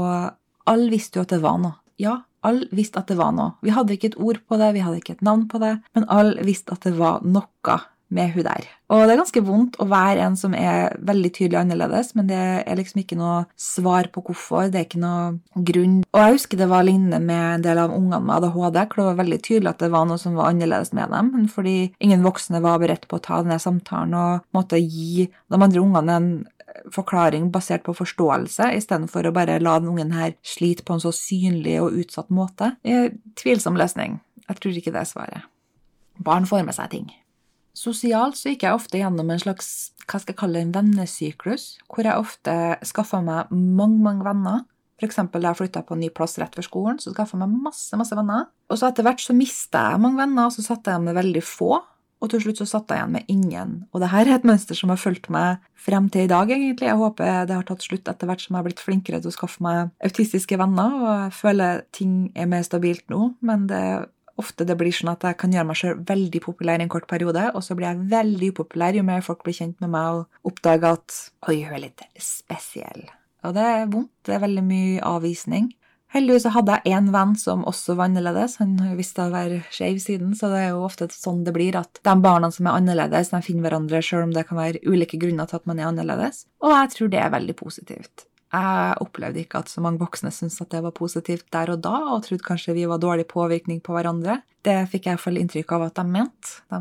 alle 0.68 0.90
visste 0.92 1.20
jo 1.20 1.26
at 1.26 1.36
det 1.36 1.42
var 1.44 1.60
noe. 1.62 1.78
Ja, 1.98 2.20
alle 2.46 2.68
visste 2.70 3.00
at 3.02 3.10
det 3.10 3.18
var 3.18 3.32
noe. 3.34 3.56
Vi 3.64 3.74
hadde 3.74 3.96
ikke 3.96 4.12
et 4.12 4.18
ord 4.20 4.40
på 4.46 4.58
det, 4.60 4.72
vi 4.76 4.82
hadde 4.84 5.00
ikke 5.00 5.16
et 5.16 5.24
navn 5.26 5.48
på 5.50 5.60
det, 5.62 5.78
men 5.96 6.06
alle 6.12 6.44
visste 6.46 6.76
at 6.76 6.86
det 6.86 6.94
var 6.98 7.24
noe 7.26 7.78
med 8.14 8.32
hun 8.34 8.46
der. 8.46 8.66
Og 8.88 9.02
det 9.04 9.12
er 9.12 9.20
ganske 9.20 9.42
vondt 9.44 9.76
å 9.82 9.86
være 9.90 10.24
en 10.24 10.36
som 10.40 10.54
er 10.56 10.94
veldig 11.04 11.30
tydelig 11.36 11.58
annerledes, 11.60 12.14
men 12.16 12.30
det 12.30 12.40
er 12.40 12.78
liksom 12.78 13.02
ikke 13.02 13.18
noe 13.20 13.42
svar 13.60 14.08
på 14.14 14.22
hvorfor. 14.24 14.70
Det 14.72 14.80
er 14.80 14.86
ikke 14.86 15.02
noe 15.02 15.64
grunn. 15.68 15.98
Og 16.16 16.22
jeg 16.22 16.38
husker 16.38 16.60
det 16.60 16.70
var 16.70 16.86
lignende 16.88 17.20
med 17.20 17.44
en 17.58 17.66
del 17.66 17.82
av 17.82 17.92
ungene 17.92 18.22
med 18.24 18.36
ADHD, 18.38 18.78
hvor 18.88 19.02
det 19.02 19.08
var 19.10 19.18
veldig 19.22 19.40
tydelig 19.44 19.72
at 19.74 19.84
det 19.84 19.92
var 19.92 20.08
noe 20.08 20.20
som 20.20 20.38
var 20.38 20.52
annerledes 20.52 20.94
med 20.96 21.12
dem, 21.12 21.32
men 21.36 21.50
fordi 21.52 21.78
ingen 22.00 22.24
voksne 22.24 22.62
var 22.64 22.80
beredt 22.80 23.04
på 23.10 23.20
å 23.20 23.24
ta 23.28 23.42
denne 23.44 23.60
samtalen 23.60 24.16
og 24.16 24.46
måtte 24.56 24.80
gi 24.80 25.28
de 25.28 25.60
andre 25.60 25.84
ungene 25.84 26.16
en 26.16 26.30
forklaring 26.94 27.50
basert 27.52 27.84
på 27.84 27.94
forståelse, 27.96 28.70
istedenfor 28.78 29.28
å 29.28 29.34
bare 29.34 29.58
la 29.60 29.76
den 29.80 29.92
ungen 29.92 30.12
her 30.16 30.34
slite 30.46 30.84
på 30.86 30.96
en 30.96 31.02
så 31.02 31.12
synlig 31.12 31.78
og 31.82 31.96
utsatt 32.00 32.32
måte. 32.32 32.72
Tvilsom 33.40 33.76
løsning. 33.76 34.20
Jeg 34.48 34.60
tror 34.62 34.76
ikke 34.80 34.92
det 34.94 35.02
er 35.02 35.08
svaret. 35.10 35.48
Barn 36.24 36.46
får 36.48 36.64
med 36.66 36.76
seg 36.76 36.92
ting. 36.94 37.08
Sosialt 37.78 38.38
så 38.38 38.50
gikk 38.52 38.64
jeg 38.66 38.74
ofte 38.74 38.98
gjennom 38.98 39.28
en 39.30 39.42
slags 39.42 39.92
hva 40.08 40.18
skal 40.18 40.32
jeg 40.32 40.40
kalle 40.40 40.62
en 40.64 40.72
vennesyklus, 40.74 41.66
hvor 41.86 42.06
jeg 42.06 42.18
ofte 42.18 42.54
skaffa 42.88 43.20
meg 43.22 43.52
mange, 43.52 44.00
mange 44.02 44.24
venner. 44.26 44.64
Eksempel 45.04 45.44
da 45.44 45.52
jeg 45.52 45.60
flytta 45.60 45.84
på 45.86 45.94
en 45.94 46.02
ny 46.02 46.08
plass 46.10 46.34
rett 46.40 46.56
før 46.58 46.66
skolen, 46.66 46.98
så 46.98 47.12
skaffa 47.12 47.36
jeg 47.36 47.44
meg 47.44 47.68
masse, 47.68 47.92
masse 48.00 48.16
venner. 48.18 48.48
Og 48.72 48.80
så 48.80 48.88
etter 48.88 49.06
hvert 49.06 49.22
så 49.22 49.36
mista 49.36 49.84
jeg 49.92 50.02
mange 50.02 50.18
venner, 50.18 50.48
og 50.48 50.56
så 50.56 50.64
satte 50.64 50.90
jeg 50.90 50.98
igjen 50.98 51.06
med 51.06 51.18
veldig 51.20 51.44
få. 51.46 51.78
Og 52.18 52.32
til 52.32 52.42
slutt 52.42 52.58
så 52.58 52.66
satt 52.66 52.90
jeg 52.90 52.98
igjen 52.98 53.14
med 53.14 53.28
ingen. 53.30 53.74
Og 53.94 54.02
det 54.02 54.10
her 54.10 54.26
er 54.26 54.40
et 54.40 54.48
mønster 54.48 54.74
som 54.74 54.90
har 54.90 54.98
fulgt 54.98 55.28
meg 55.30 55.62
frem 55.78 56.08
til 56.10 56.26
i 56.26 56.30
dag, 56.32 56.50
egentlig. 56.50 56.88
Jeg 56.88 56.98
håper 56.98 57.46
det 57.46 57.54
har 57.60 57.68
tatt 57.68 57.84
slutt 57.86 58.10
etter 58.10 58.26
hvert 58.26 58.42
som 58.42 58.56
jeg 58.56 58.58
har 58.58 58.66
blitt 58.66 58.82
flinkere 58.82 59.20
til 59.22 59.30
å 59.30 59.36
skaffe 59.36 59.62
meg 59.62 59.92
autistiske 60.02 60.58
venner, 60.58 60.96
og 60.98 61.10
jeg 61.12 61.36
føler 61.38 61.84
ting 61.94 62.16
er 62.34 62.50
mer 62.50 62.66
stabilt 62.66 63.06
nå. 63.12 63.36
Men 63.38 63.68
det 63.70 63.84
ofte 64.38 64.66
det 64.68 64.76
blir 64.78 64.94
sånn 64.94 65.12
at 65.12 65.26
jeg 65.26 65.38
kan 65.40 65.54
gjøre 65.54 65.68
meg 65.70 65.78
selv 65.80 66.02
veldig 66.08 66.42
populær 66.44 66.80
i 66.80 66.86
en 66.86 66.92
kort 66.92 67.08
periode, 67.10 67.48
og 67.54 67.64
så 67.64 67.76
blir 67.78 67.90
jeg 67.90 68.10
veldig 68.12 68.52
upopulær 68.54 68.98
jo 68.98 69.06
mer 69.06 69.24
folk 69.26 69.42
blir 69.46 69.56
kjent 69.58 69.80
med 69.84 69.92
meg 69.94 70.20
og 70.20 70.52
oppdager 70.52 70.98
at 70.98 71.16
oi, 71.50 71.60
hun 71.64 71.78
er 71.78 71.88
litt 71.88 72.04
spesiell. 72.22 73.08
Og 73.46 73.54
det 73.54 73.64
er 73.64 73.90
vondt. 73.90 74.14
Det 74.26 74.34
er 74.36 74.42
veldig 74.42 74.64
mye 74.66 75.02
avvisning. 75.06 75.68
Heldigvis 76.14 76.46
så 76.46 76.54
hadde 76.54 76.78
jeg 76.78 76.96
én 76.96 77.10
venn 77.12 77.34
som 77.36 77.66
også 77.68 77.94
var 77.98 78.08
annerledes. 78.08 78.56
Han 78.62 78.78
visste 78.96 79.26
å 79.26 79.32
være 79.32 79.60
skeiv 79.74 79.98
siden, 80.00 80.32
så 80.36 80.48
det 80.48 80.62
er 80.62 80.70
jo 80.72 80.86
ofte 80.86 81.10
sånn 81.12 81.42
det 81.44 81.52
blir, 81.56 81.76
at 81.76 82.00
de 82.00 82.14
barna 82.24 82.48
som 82.54 82.68
er 82.68 82.78
annerledes, 82.80 83.34
de 83.34 83.42
finner 83.44 83.66
hverandre 83.66 84.00
selv 84.04 84.24
om 84.24 84.32
det 84.32 84.46
kan 84.48 84.60
være 84.60 84.80
ulike 84.88 85.20
grunner 85.20 85.50
til 85.50 85.60
at 85.60 85.68
man 85.68 85.82
er 85.82 85.90
annerledes. 85.90 86.46
Og 86.64 86.72
jeg 86.72 86.94
tror 86.94 87.12
det 87.12 87.20
er 87.20 87.34
veldig 87.36 87.56
positivt. 87.60 88.24
Jeg 88.48 88.96
opplevde 89.04 89.42
ikke 89.42 89.60
at 89.60 89.68
så 89.68 89.82
mange 89.84 90.00
voksne 90.00 90.32
syntes 90.32 90.62
at 90.64 90.72
det 90.72 90.80
var 90.84 90.96
positivt 90.96 91.48
der 91.52 91.74
og 91.74 91.82
da, 91.84 91.96
og 92.14 92.24
trodde 92.24 92.46
kanskje 92.46 92.76
vi 92.78 92.86
var 92.88 93.02
dårlig 93.02 93.26
påvirkning 93.28 93.82
på 93.84 93.92
hverandre. 93.96 94.40
Det 94.64 94.80
fikk 94.88 95.06
jeg 95.08 95.18
iallfall 95.18 95.40
inntrykk 95.42 95.76
av 95.76 95.88
at 95.90 96.00
de 96.00 96.06
mente. 96.08 96.56
De 96.72 96.80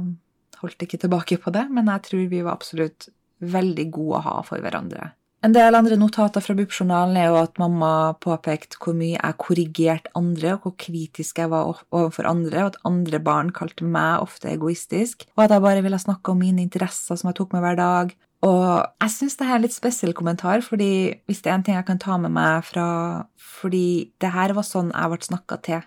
holdt 0.62 0.88
ikke 0.88 1.02
tilbake 1.04 1.40
på 1.44 1.54
det, 1.56 1.68
men 1.74 1.92
jeg 1.92 2.08
tror 2.08 2.26
vi 2.32 2.42
var 2.42 2.56
absolutt 2.56 3.10
veldig 3.44 3.88
gode 3.94 4.22
å 4.22 4.26
ha 4.26 4.36
for 4.48 4.64
hverandre. 4.64 5.12
En 5.46 5.54
del 5.54 5.76
andre 5.78 5.96
notater 6.02 6.42
fra 6.42 6.56
BUP-journalen 6.58 7.18
er 7.22 7.28
jo 7.30 7.36
at 7.44 7.60
mamma 7.62 8.16
påpekte 8.24 8.80
hvor 8.82 8.96
mye 8.98 9.20
jeg 9.20 9.38
korrigerte 9.38 10.12
andre, 10.18 10.56
og 10.56 10.64
hvor 10.66 10.74
kritisk 10.82 11.44
jeg 11.44 11.52
var 11.52 11.84
overfor 11.94 12.26
andre, 12.26 12.64
og 12.64 12.72
at 12.72 12.80
andre 12.90 13.20
barn 13.22 13.52
kalte 13.54 13.86
meg 13.86 14.24
ofte 14.24 14.50
egoistisk, 14.50 15.28
og 15.38 15.46
at 15.46 15.54
jeg 15.54 15.64
bare 15.68 15.84
ville 15.86 16.00
snakke 16.02 16.34
om 16.34 16.42
mine 16.42 16.64
interesser 16.66 17.20
som 17.20 17.30
jeg 17.30 17.38
tok 17.38 17.54
med 17.54 17.64
hver 17.68 17.78
dag, 17.78 18.16
og 18.46 18.86
jeg 19.02 19.14
syns 19.14 19.38
det 19.40 19.48
er 19.48 19.56
en 19.56 19.64
litt 19.66 19.74
spesiell 19.74 20.14
kommentar, 20.14 20.62
fordi 20.62 21.18
hvis 21.26 21.42
det 21.42 21.50
er 21.50 21.56
en 21.58 21.64
ting 21.66 21.78
jeg 21.78 21.88
kan 21.88 22.02
ta 22.02 22.20
med 22.22 22.36
meg 22.36 22.66
fra 22.68 22.90
Fordi 23.34 24.14
det 24.22 24.30
her 24.30 24.54
var 24.54 24.66
sånn 24.68 24.92
jeg 24.94 25.10
ble 25.10 25.26
snakka 25.26 25.58
til 25.66 25.82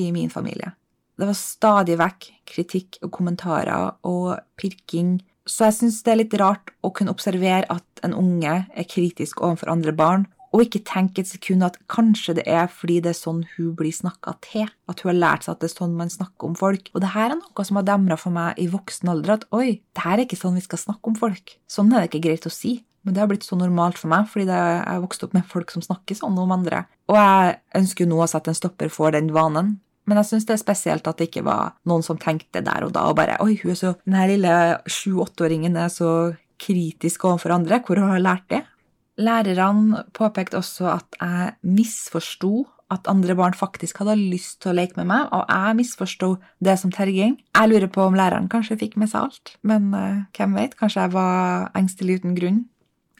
i 0.00 0.06
min 0.14 0.30
familie. 0.32 0.72
Det 1.20 1.28
var 1.28 1.36
stadig 1.36 1.98
vekk 2.00 2.28
kritikk 2.48 2.96
og 3.04 3.12
kommentarer 3.12 3.98
og 4.08 4.38
pirking. 4.56 5.18
Så 5.44 5.68
jeg 5.68 5.76
syns 5.76 5.98
det 6.06 6.14
er 6.14 6.20
litt 6.22 6.36
rart 6.40 6.72
å 6.80 6.92
kunne 6.96 7.12
observere 7.12 7.68
at 7.68 8.04
en 8.06 8.16
unge 8.16 8.54
er 8.64 8.88
kritisk 8.88 9.42
overfor 9.44 9.74
andre 9.74 9.92
barn, 9.92 10.24
og 10.52 10.66
ikke 10.66 10.82
tenke 10.84 11.22
et 11.22 11.30
sekund 11.30 11.64
at 11.64 11.78
kanskje 11.92 12.36
det 12.38 12.44
er 12.50 12.68
fordi 12.68 12.98
det 13.04 13.14
er 13.14 13.18
sånn 13.18 13.40
hun 13.54 13.72
blir 13.78 13.94
snakka 13.96 14.36
til, 14.44 14.68
at 14.90 15.00
hun 15.00 15.12
har 15.14 15.18
lært 15.18 15.46
seg 15.46 15.54
at 15.54 15.64
det 15.64 15.70
er 15.70 15.74
sånn 15.74 15.96
man 15.96 16.12
snakker 16.12 16.50
om 16.50 16.56
folk. 16.58 16.90
Og 16.92 17.04
det 17.04 17.12
her 17.14 17.32
er 17.32 17.38
noe 17.40 17.66
som 17.66 17.80
har 17.80 17.86
demra 17.88 18.18
for 18.20 18.34
meg 18.34 18.60
i 18.60 18.68
voksen 18.72 19.12
alder, 19.12 19.38
at 19.38 19.46
oi, 19.56 19.80
det 19.80 20.04
her 20.04 20.18
er 20.18 20.26
ikke 20.26 20.40
sånn 20.40 20.58
vi 20.60 20.64
skal 20.64 20.82
snakke 20.82 21.12
om 21.12 21.16
folk. 21.18 21.56
Sånn 21.70 21.92
er 21.92 22.04
det 22.04 22.12
ikke 22.12 22.26
greit 22.28 22.48
å 22.48 22.52
si. 22.52 22.80
Men 23.02 23.16
det 23.16 23.22
har 23.22 23.30
blitt 23.32 23.46
så 23.46 23.56
normalt 23.58 23.98
for 23.98 24.12
meg, 24.12 24.28
fordi 24.30 24.46
jeg 24.46 24.82
har 24.86 25.00
vokst 25.02 25.24
opp 25.26 25.32
med 25.34 25.48
folk 25.50 25.72
som 25.74 25.82
snakker 25.82 26.14
sånn 26.14 26.36
om 26.38 26.52
andre. 26.54 26.84
Og 27.10 27.16
jeg 27.18 27.56
ønsker 27.80 28.04
jo 28.04 28.12
nå 28.12 28.20
å 28.22 28.28
sette 28.30 28.52
en 28.52 28.58
stopper 28.58 28.92
for 28.94 29.14
den 29.14 29.32
vanen. 29.34 29.80
Men 30.06 30.18
jeg 30.20 30.28
syns 30.28 30.46
det 30.46 30.54
er 30.56 30.62
spesielt 30.62 31.08
at 31.08 31.18
det 31.18 31.28
ikke 31.30 31.44
var 31.46 31.74
noen 31.88 32.02
som 32.06 32.18
tenkte 32.20 32.62
der 32.64 32.86
og 32.86 32.94
da 32.94 33.04
og 33.10 33.18
bare 33.18 33.38
Oi, 33.42 33.54
hun 33.60 33.74
er 33.74 33.78
så, 33.78 33.92
den 34.02 34.18
her 34.18 34.30
lille 34.30 34.54
sju-åtteåringen 34.90 35.78
er 35.78 35.90
så 35.94 36.12
kritisk 36.62 37.26
overfor 37.26 37.54
andre. 37.56 37.80
Hvor 37.86 37.98
har 38.02 38.14
hun 38.14 38.22
lært 38.22 38.48
det? 38.50 38.62
Lærerne 39.20 40.06
påpekte 40.16 40.56
også 40.56 40.88
at 40.94 41.18
jeg 41.20 41.52
misforsto 41.62 42.64
at 42.92 43.08
andre 43.08 43.34
barn 43.36 43.54
faktisk 43.56 44.02
hadde 44.02 44.18
lyst 44.20 44.60
til 44.62 44.72
å 44.72 44.76
leke 44.76 44.98
med 45.00 45.08
meg, 45.08 45.30
og 45.32 45.48
jeg 45.48 45.78
misforsto 45.78 46.34
det 46.64 46.76
som 46.80 46.92
terging. 46.92 47.38
Jeg 47.56 47.70
lurer 47.70 47.88
på 47.92 48.04
om 48.04 48.16
læreren 48.16 48.50
kanskje 48.52 48.78
fikk 48.80 48.98
med 49.00 49.12
seg 49.12 49.28
alt, 49.28 49.54
men 49.64 49.90
uh, 49.96 50.24
hvem 50.36 50.58
vet, 50.58 50.76
kanskje 50.80 51.06
jeg 51.06 51.14
var 51.14 51.70
engstelig 51.78 52.20
uten 52.20 52.36
grunn. 52.36 52.62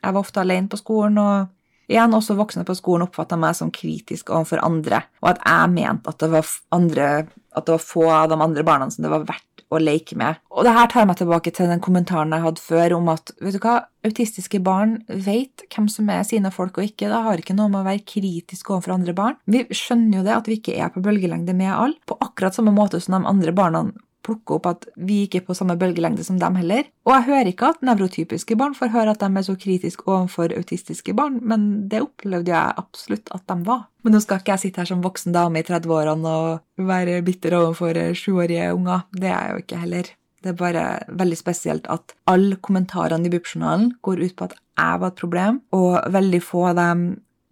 Jeg 0.03 0.17
var 0.17 0.25
ofte 0.25 0.43
alene 0.43 0.69
på 0.69 0.81
skolen, 0.81 1.21
og 1.23 1.93
igjen 1.93 2.17
også 2.17 2.37
voksne 2.37 2.67
på 2.69 2.77
skolen 2.77 3.07
oppfatta 3.07 3.39
meg 3.41 3.57
som 3.57 3.73
kritisk 3.73 4.33
overfor 4.33 4.65
andre, 4.65 5.05
og 5.23 5.33
at 5.35 5.45
jeg 5.45 5.73
mente 5.77 6.13
at 6.13 6.21
det 6.21 6.33
var, 6.35 6.53
andre, 6.75 7.09
at 7.53 7.67
det 7.67 7.77
var 7.77 7.85
få 7.85 8.07
av 8.11 8.29
de 8.33 8.39
andre 8.41 8.65
barna 8.67 8.91
som 8.91 9.05
det 9.05 9.13
var 9.13 9.27
verdt 9.29 9.65
å 9.73 9.81
leke 9.81 10.17
med. 10.21 10.41
Og 10.53 10.67
det 10.67 10.75
her 10.77 10.91
tar 10.93 11.07
meg 11.09 11.19
tilbake 11.21 11.53
til 11.55 11.71
den 11.71 11.81
kommentaren 11.83 12.33
jeg 12.35 12.45
hadde 12.45 12.65
før 12.65 12.97
om 12.99 13.11
at 13.13 13.33
vet 13.41 13.57
du 13.57 13.63
hva, 13.63 13.79
autistiske 14.05 14.61
barn 14.65 14.99
vet 15.09 15.65
hvem 15.73 15.89
som 15.93 16.11
er 16.13 16.25
sine 16.29 16.53
folk 16.53 16.81
og 16.81 16.91
ikke. 16.91 17.09
Det 17.09 17.25
har 17.27 17.41
ikke 17.41 17.57
noe 17.57 17.73
med 17.73 17.83
å 17.83 17.89
være 17.89 18.05
kritisk 18.05 18.73
overfor 18.75 18.97
andre 18.99 19.17
barn. 19.17 19.39
Vi 19.49 19.65
skjønner 19.71 20.21
jo 20.21 20.27
det 20.27 20.37
at 20.37 20.51
vi 20.51 20.59
ikke 20.61 20.77
er 20.77 20.93
på 20.93 21.05
bølgelengde 21.05 21.57
med 21.57 21.73
alle, 21.73 22.01
på 22.09 22.19
akkurat 22.21 22.57
samme 22.57 22.75
måte 22.77 23.01
som 23.01 23.17
de 23.17 23.31
andre 23.31 23.55
barna 23.57 23.87
plukke 24.25 24.57
opp 24.57 24.69
at 24.71 24.87
vi 24.97 25.23
ikke 25.27 25.41
er 25.41 25.47
på 25.47 25.57
samme 25.57 25.77
bølgelengde 25.81 26.25
som 26.27 26.39
dem 26.41 26.57
heller. 26.61 26.87
Og 27.07 27.15
jeg 27.17 27.27
hører 27.29 27.51
ikke 27.51 27.73
at 27.73 27.85
nevrotypiske 27.87 28.57
barn 28.59 28.77
får 28.79 28.93
høre 28.95 29.15
at 29.15 29.23
de 29.23 29.29
er 29.29 29.47
så 29.47 29.57
kritiske 29.59 30.07
overfor 30.07 30.55
autistiske 30.57 31.15
barn, 31.19 31.41
men 31.43 31.89
det 31.91 32.05
opplevde 32.05 32.55
jeg 32.55 32.79
absolutt 32.83 33.33
at 33.35 33.45
de 33.51 33.59
var. 33.67 33.87
Men 34.03 34.17
nå 34.17 34.23
skal 34.23 34.43
ikke 34.43 34.57
jeg 34.57 34.65
sitte 34.67 34.83
her 34.83 34.91
som 34.91 35.05
voksen 35.05 35.35
dame 35.35 35.63
i 35.63 35.67
30-årene 35.67 36.35
og 36.47 36.87
være 36.89 37.21
bitter 37.27 37.59
overfor 37.59 37.99
sjuårige 38.19 38.73
unger. 38.75 39.07
Det 39.15 39.31
er 39.31 39.39
jeg 39.39 39.53
jo 39.53 39.65
ikke 39.67 39.83
heller. 39.85 40.15
Det 40.43 40.51
er 40.51 40.59
bare 40.59 40.87
veldig 41.23 41.39
spesielt 41.39 41.87
at 41.93 42.17
alle 42.27 42.57
kommentarene 42.59 43.29
i 43.29 43.31
BUP-journalen 43.31 43.93
går 44.03 44.25
ut 44.25 44.35
på 44.39 44.49
at 44.49 44.57
jeg 44.59 45.03
var 45.03 45.13
et 45.13 45.21
problem, 45.21 45.61
og 45.71 46.01
veldig 46.11 46.41
få 46.43 46.65
av 46.73 46.81
dem 46.81 47.05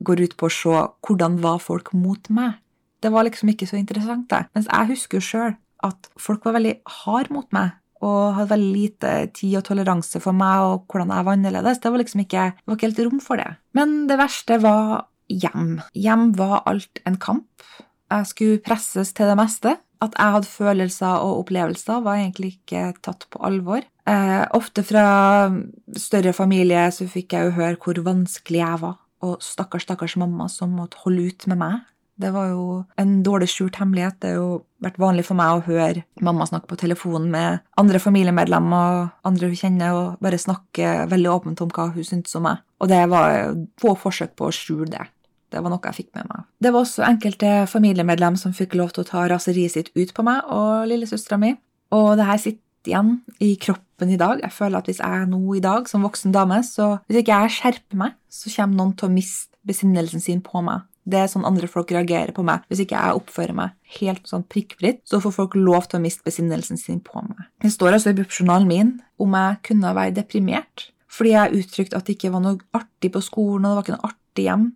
går 0.03 0.25
ut 0.25 0.37
på 0.41 0.49
å 0.49 0.55
se 0.55 0.83
hvordan 1.07 1.39
var 1.45 1.61
folk 1.63 1.93
mot 1.95 2.31
meg. 2.33 2.59
Det 3.01 3.13
var 3.13 3.25
liksom 3.25 3.53
ikke 3.53 3.69
så 3.69 3.79
interessant, 3.79 4.27
det. 4.33 4.47
Mens 4.57 4.69
jeg 4.69 4.91
husker 4.91 5.21
jo 5.21 5.27
sjøl 5.29 5.53
at 5.87 6.11
folk 6.21 6.47
var 6.47 6.59
veldig 6.59 6.79
hard 7.03 7.31
mot 7.35 7.49
meg 7.57 7.77
og 8.01 8.35
hadde 8.37 8.55
veldig 8.55 8.71
lite 8.73 9.13
tid 9.37 9.59
og 9.61 9.67
toleranse 9.69 10.23
for 10.25 10.37
meg 10.37 10.65
og 10.65 10.87
hvordan 10.89 11.13
jeg 11.13 11.27
var 11.27 11.37
annerledes. 11.37 11.81
Det 11.83 11.93
var 11.93 12.01
liksom 12.01 12.25
ikke, 12.25 12.47
det 12.57 12.71
var 12.71 12.79
ikke 12.79 12.89
helt 12.89 13.03
rom 13.05 13.21
for 13.21 13.41
det. 13.41 13.51
Men 13.77 13.95
det 14.09 14.17
verste 14.21 14.57
var 14.63 15.05
hjem. 15.29 15.81
Hjem 15.93 16.31
var 16.39 16.63
alt 16.71 17.03
en 17.07 17.21
kamp. 17.21 17.67
Jeg 18.11 18.31
skulle 18.31 18.63
presses 18.65 19.13
til 19.15 19.31
det 19.31 19.37
meste. 19.39 19.77
At 20.01 20.17
jeg 20.17 20.33
hadde 20.33 20.49
følelser 20.49 21.21
og 21.21 21.43
opplevelser, 21.43 22.01
var 22.01 22.17
egentlig 22.17 22.55
ikke 22.55 22.87
tatt 23.05 23.27
på 23.29 23.43
alvor. 23.45 23.85
Eh, 24.09 24.45
ofte 24.57 24.81
fra 24.81 25.51
større 25.93 26.33
familie 26.33 26.87
så 26.89 27.05
fikk 27.05 27.37
jeg 27.37 27.51
jo 27.51 27.57
høre 27.59 27.77
hvor 27.77 28.01
vanskelig 28.07 28.63
jeg 28.63 28.81
var, 28.81 28.97
og 29.21 29.45
stakkars, 29.45 29.85
stakkars 29.85 30.17
mamma 30.17 30.49
som 30.49 30.73
måtte 30.73 31.03
holde 31.05 31.29
ut 31.29 31.45
med 31.53 31.61
meg 31.61 31.83
det 32.21 32.31
var 32.35 32.51
jo 32.53 32.65
en 33.01 33.15
dårlig 33.27 33.49
skjult 33.53 33.79
hemmelighet. 33.81 34.19
Det 34.21 34.33
har 34.33 34.39
jo 34.39 34.51
vært 34.85 35.01
vanlig 35.01 35.25
for 35.29 35.39
meg 35.39 35.53
å 35.55 35.65
høre 35.67 36.05
mamma 36.25 36.47
snakke 36.49 36.71
på 36.71 36.79
telefonen 36.81 37.31
med 37.33 37.63
andre 37.81 38.01
familiemedlemmer 38.03 38.99
og 38.99 39.31
andre 39.31 39.51
hun 39.51 39.61
kjenner, 39.61 39.97
og 39.97 40.25
bare 40.25 40.41
snakke 40.41 41.07
veldig 41.11 41.33
åpent 41.33 41.65
om 41.65 41.73
hva 41.75 41.91
hun 41.95 42.07
syntes 42.07 42.37
om 42.39 42.47
meg. 42.49 42.63
Og 42.81 42.93
det 42.93 43.01
var 43.13 43.57
få 43.81 43.97
forsøk 43.99 44.37
på 44.39 44.49
å 44.49 44.55
skjule 44.55 44.91
det. 44.93 45.07
Det 45.51 45.59
var 45.59 45.73
noe 45.73 45.91
jeg 45.91 46.05
fikk 46.05 46.11
med 46.15 46.29
meg. 46.31 46.47
Det 46.63 46.71
var 46.71 46.85
også 46.85 47.05
enkelte 47.09 47.53
familiemedlem 47.71 48.37
som 48.39 48.55
fikk 48.55 48.77
lov 48.79 48.95
til 48.95 49.03
å 49.03 49.09
ta 49.09 49.27
raseriet 49.31 49.75
sitt 49.75 49.91
ut 49.97 50.13
på 50.15 50.25
meg 50.27 50.47
og 50.47 50.87
lillesøstera 50.91 51.41
mi. 51.43 51.57
Og 51.97 52.13
det 52.21 52.29
her 52.29 52.39
sitter 52.39 52.91
igjen 52.91 53.17
i 53.43 53.55
kroppen 53.61 54.13
i 54.15 54.19
dag. 54.21 54.41
Jeg 54.45 54.55
føler 54.55 54.79
at 54.79 54.89
hvis 54.89 55.03
jeg 55.03 55.27
nå 55.29 55.41
i 55.59 55.63
dag, 55.65 55.89
som 55.91 56.07
voksen 56.07 56.33
dame, 56.33 56.63
så 56.65 57.01
hvis 57.09 57.21
ikke 57.21 57.41
jeg 57.43 57.57
skjerper 57.59 58.01
meg, 58.05 58.15
så 58.31 58.53
kommer 58.55 58.79
noen 58.79 58.95
til 58.97 59.11
å 59.11 59.13
miste 59.13 59.59
besinnelsen 59.67 60.23
sin 60.23 60.41
på 60.45 60.63
meg. 60.65 60.87
Det 61.09 61.19
er 61.19 61.31
sånn 61.33 61.47
andre 61.49 61.69
folk 61.71 61.93
reagerer 61.95 62.35
på 62.37 62.45
meg. 62.47 62.65
Hvis 62.69 62.85
ikke 62.85 62.99
jeg 62.99 63.21
oppfører 63.21 63.57
meg 63.57 63.77
helt 64.01 64.29
sånn 64.29 64.45
prikkfritt, 64.51 65.03
så 65.09 65.23
får 65.23 65.37
folk 65.39 65.57
lov 65.59 65.89
til 65.89 66.01
å 66.01 66.05
miste 66.05 66.27
besinnelsen 66.27 66.81
sin 66.81 67.01
på 67.05 67.25
meg. 67.25 67.49
Det 67.63 67.73
står 67.73 67.97
altså 67.97 68.13
i 68.13 68.19
BUP-journalen 68.19 68.69
min 68.71 68.95
om 69.21 69.37
jeg 69.37 69.61
kunne 69.71 69.95
være 69.97 70.19
deprimert 70.21 70.91
fordi 71.11 71.33
jeg 71.35 71.65
uttrykte 71.65 71.99
at 71.99 72.07
det 72.07 72.15
ikke 72.15 72.31
var 72.31 72.45
noe 72.45 72.61
artig 72.77 73.11
på 73.11 73.19
skolen, 73.25 73.65
og 73.67 73.73
det 73.73 73.77
var 73.77 73.87
ikke 73.87 73.97
noe 73.97 74.11
artig 74.13 74.45
hjem. 74.47 74.69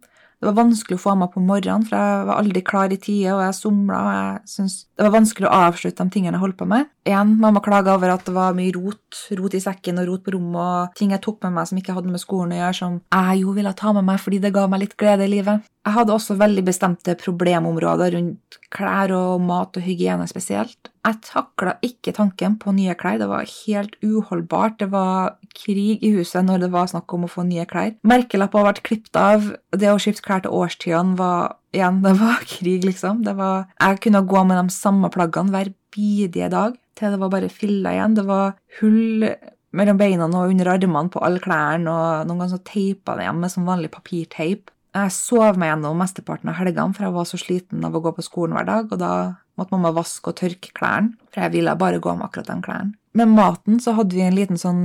Det 0.43 0.49
var 0.50 0.57
vanskelig 0.59 0.99
å 0.99 1.00
få 1.00 1.12
meg 1.16 1.31
på 1.33 1.40
morgenen, 1.40 1.85
for 1.88 1.97
jeg 1.97 2.25
var 2.28 2.40
aldri 2.43 2.62
klar 2.66 2.93
i 2.93 2.99
tide, 3.00 3.31
og 3.33 3.45
jeg 3.47 3.57
somla, 3.57 4.00
og 4.00 4.11
jeg 4.12 4.50
synes 4.50 4.75
det 4.85 5.07
var 5.07 5.14
vanskelig 5.14 5.49
å 5.49 5.61
avslutte 5.71 6.04
de 6.04 6.12
tingene 6.12 6.37
jeg 6.37 6.43
holdt 6.43 6.59
på 6.59 6.66
med. 6.69 6.90
Igjen, 7.09 7.37
mamma 7.40 7.62
klaga 7.64 7.95
over 7.95 8.12
at 8.12 8.26
det 8.26 8.35
var 8.37 8.57
mye 8.59 8.75
rot, 8.75 9.21
rot 9.38 9.57
i 9.57 9.62
sekken 9.64 10.02
og 10.02 10.11
rot 10.11 10.26
på 10.26 10.35
rommet, 10.35 10.59
og 10.61 10.99
ting 10.99 11.14
jeg 11.14 11.23
tok 11.25 11.38
med 11.47 11.54
meg 11.57 11.71
som 11.71 11.81
ikke 11.81 11.97
hadde 11.97 12.12
med 12.12 12.21
skolen 12.21 12.52
å 12.52 12.59
gjøre, 12.59 12.78
som 12.81 12.99
jeg 13.07 13.40
jo 13.40 13.54
ville 13.57 13.73
ta 13.78 13.95
med 13.97 14.09
meg 14.11 14.21
fordi 14.21 14.43
det 14.43 14.52
ga 14.59 14.66
meg 14.69 14.85
litt 14.85 14.99
glede 15.00 15.25
i 15.25 15.33
livet. 15.33 15.64
Jeg 15.85 15.93
hadde 15.99 16.14
også 16.14 16.38
veldig 16.41 16.62
bestemte 16.64 17.12
problemområder 17.21 18.14
rundt 18.17 18.59
klær 18.73 19.12
og 19.12 19.43
mat 19.45 19.76
og 19.76 19.85
hygiene 19.85 20.25
spesielt. 20.31 20.88
Jeg 21.05 21.19
takla 21.26 21.75
ikke 21.85 22.14
tanken 22.17 22.55
på 22.61 22.73
nye 22.73 22.95
klær. 22.97 23.19
Det 23.21 23.29
var 23.29 23.45
helt 23.45 23.99
uholdbart. 24.00 24.79
Det 24.81 24.88
var 24.95 25.35
krig 25.53 26.00
i 26.00 26.14
huset 26.17 26.47
når 26.47 26.64
det 26.64 26.71
var 26.73 26.88
snakk 26.88 27.12
om 27.12 27.26
å 27.26 27.31
få 27.31 27.45
nye 27.45 27.67
klær. 27.69 27.93
Merkelapper 28.00 28.64
ble 28.64 28.87
klippet 28.88 29.21
av. 29.21 29.50
Det 29.76 29.93
å 29.93 30.00
skifte 30.00 30.25
klær 30.25 30.47
til 30.47 30.57
årstidene 30.57 31.19
var 31.21 31.59
igjen, 31.76 32.00
det 32.07 32.14
var 32.23 32.47
krig, 32.57 32.88
liksom. 32.88 33.21
Det 33.29 33.37
var, 33.37 33.69
jeg 33.76 34.00
kunne 34.07 34.25
gå 34.31 34.47
med 34.49 34.62
de 34.62 34.79
samme 34.79 35.12
plaggene 35.12 35.53
hver 35.53 35.75
bidige 35.95 36.49
dag 36.50 36.81
til 36.99 37.12
det 37.12 37.21
var 37.21 37.33
bare 37.33 37.50
filler 37.53 37.93
igjen. 37.93 38.17
Det 38.17 38.25
var 38.29 38.55
hull 38.81 39.26
mellom 39.75 39.99
beina 39.99 40.29
og 40.31 40.53
under 40.53 40.71
armene 40.76 41.11
på 41.11 41.23
alle 41.26 41.43
klærne, 41.43 41.91
og 41.91 42.29
noen 42.29 42.45
ganger 42.45 42.55
så 42.57 42.62
teipa 42.67 43.17
det 43.19 43.26
igjen 43.26 43.41
med 43.43 43.53
sånn 43.53 43.69
vanlig 43.69 43.91
papirteip. 43.95 44.71
Jeg 44.95 45.11
sov 45.11 45.57
meg 45.59 45.73
gjennom 45.73 45.99
mesteparten 45.99 46.53
av 46.53 46.59
helgene, 46.61 46.95
for 46.95 47.07
jeg 47.07 47.15
var 47.17 47.27
så 47.27 47.39
sliten 47.41 47.87
av 47.87 47.97
å 47.97 48.03
gå 48.03 48.13
på 48.15 48.23
skolen 48.23 48.55
hver 48.55 48.69
dag, 48.69 48.93
og 48.95 49.01
da 49.01 49.15
måtte 49.59 49.75
mamma 49.75 49.91
vaske 49.95 50.31
og 50.31 50.37
tørke 50.39 50.71
klærne, 50.77 51.17
for 51.35 51.43
jeg 51.43 51.55
ville 51.57 51.75
bare 51.79 52.03
gå 52.03 52.13
med 52.15 52.29
akkurat 52.29 52.51
de 52.53 52.59
klærne. 52.63 52.95
Med 53.19 53.31
maten 53.31 53.81
så 53.83 53.95
hadde 53.99 54.15
vi 54.15 54.23
en 54.27 54.37
liten 54.37 54.59
sånn 54.59 54.85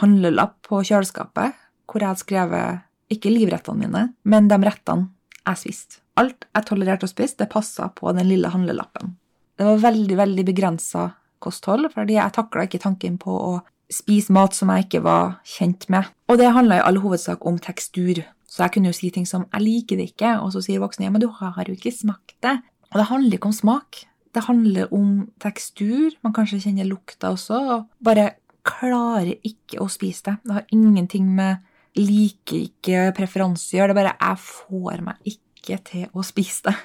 handlelapp 0.00 0.56
på 0.68 0.80
kjøleskapet, 0.88 1.58
hvor 1.88 2.00
jeg 2.00 2.12
hadde 2.12 2.24
skrevet 2.24 3.12
ikke 3.12 3.32
livrettene 3.32 3.84
mine, 3.84 4.06
men 4.24 4.48
de 4.48 4.58
rettene 4.64 5.10
jeg 5.44 5.60
spiste. 5.60 6.00
Alt 6.20 6.46
jeg 6.54 6.68
tolererte 6.68 7.08
å 7.08 7.10
spise, 7.10 7.36
det 7.42 7.50
passa 7.52 7.90
på 7.92 8.12
den 8.16 8.28
lille 8.30 8.52
handlelappen. 8.52 9.16
Det 9.58 9.66
var 9.66 9.82
veldig, 9.82 10.16
veldig 10.18 10.44
begrensa 10.46 11.08
kosthold, 11.44 11.90
fordi 11.92 12.16
jeg 12.16 12.34
takla 12.36 12.64
ikke 12.64 12.80
tanken 12.82 13.18
på 13.20 13.34
å 13.34 13.54
spise 13.92 14.32
mat 14.32 14.56
som 14.56 14.70
jeg 14.72 14.86
ikke 14.86 15.02
var 15.04 15.36
kjent 15.46 15.88
med. 15.92 16.08
Og 16.32 16.40
det 16.40 16.54
handla 16.54 16.80
i 16.80 16.84
all 16.86 17.02
hovedsak 17.02 17.44
om 17.46 17.58
tekstur. 17.62 18.22
Så 18.54 18.62
jeg 18.62 18.76
kunne 18.76 18.92
jo 18.92 18.94
si 18.94 19.10
ting 19.10 19.26
som 19.26 19.46
'jeg 19.50 19.62
liker 19.62 19.96
det 19.96 20.14
ikke', 20.14 20.38
og 20.42 20.52
så 20.52 20.62
sier 20.62 20.78
voksne 20.78 21.04
'ja, 21.04 21.10
men 21.10 21.20
du 21.20 21.28
har 21.28 21.64
jo 21.66 21.74
ikke 21.74 21.90
smakt 21.90 22.38
det'. 22.42 22.62
Og 22.92 23.00
det 23.00 23.06
handler 23.06 23.32
ikke 23.32 23.46
om 23.46 23.52
smak. 23.52 24.06
Det 24.34 24.44
handler 24.44 24.92
om 24.92 25.28
tekstur. 25.40 26.10
Man 26.22 26.32
kanskje 26.32 26.60
kjenner 26.62 26.86
lukta 26.86 27.30
også. 27.34 27.54
og 27.54 27.86
Bare 28.02 28.30
klarer 28.64 29.34
ikke 29.44 29.80
å 29.80 29.88
spise 29.90 30.22
det. 30.22 30.36
Det 30.44 30.52
har 30.52 30.64
ingenting 30.72 31.34
med 31.34 31.56
liker 31.96 32.56
ikke 32.68 33.14
preferanse 33.14 33.74
å 33.74 33.78
gjøre. 33.78 33.94
Det 33.94 33.96
er 33.96 34.02
bare 34.02 34.16
jeg 34.20 34.38
får 34.38 35.02
meg 35.02 35.16
ikke 35.24 35.84
til 35.84 36.06
å 36.14 36.22
spise 36.22 36.62
det. 36.62 36.76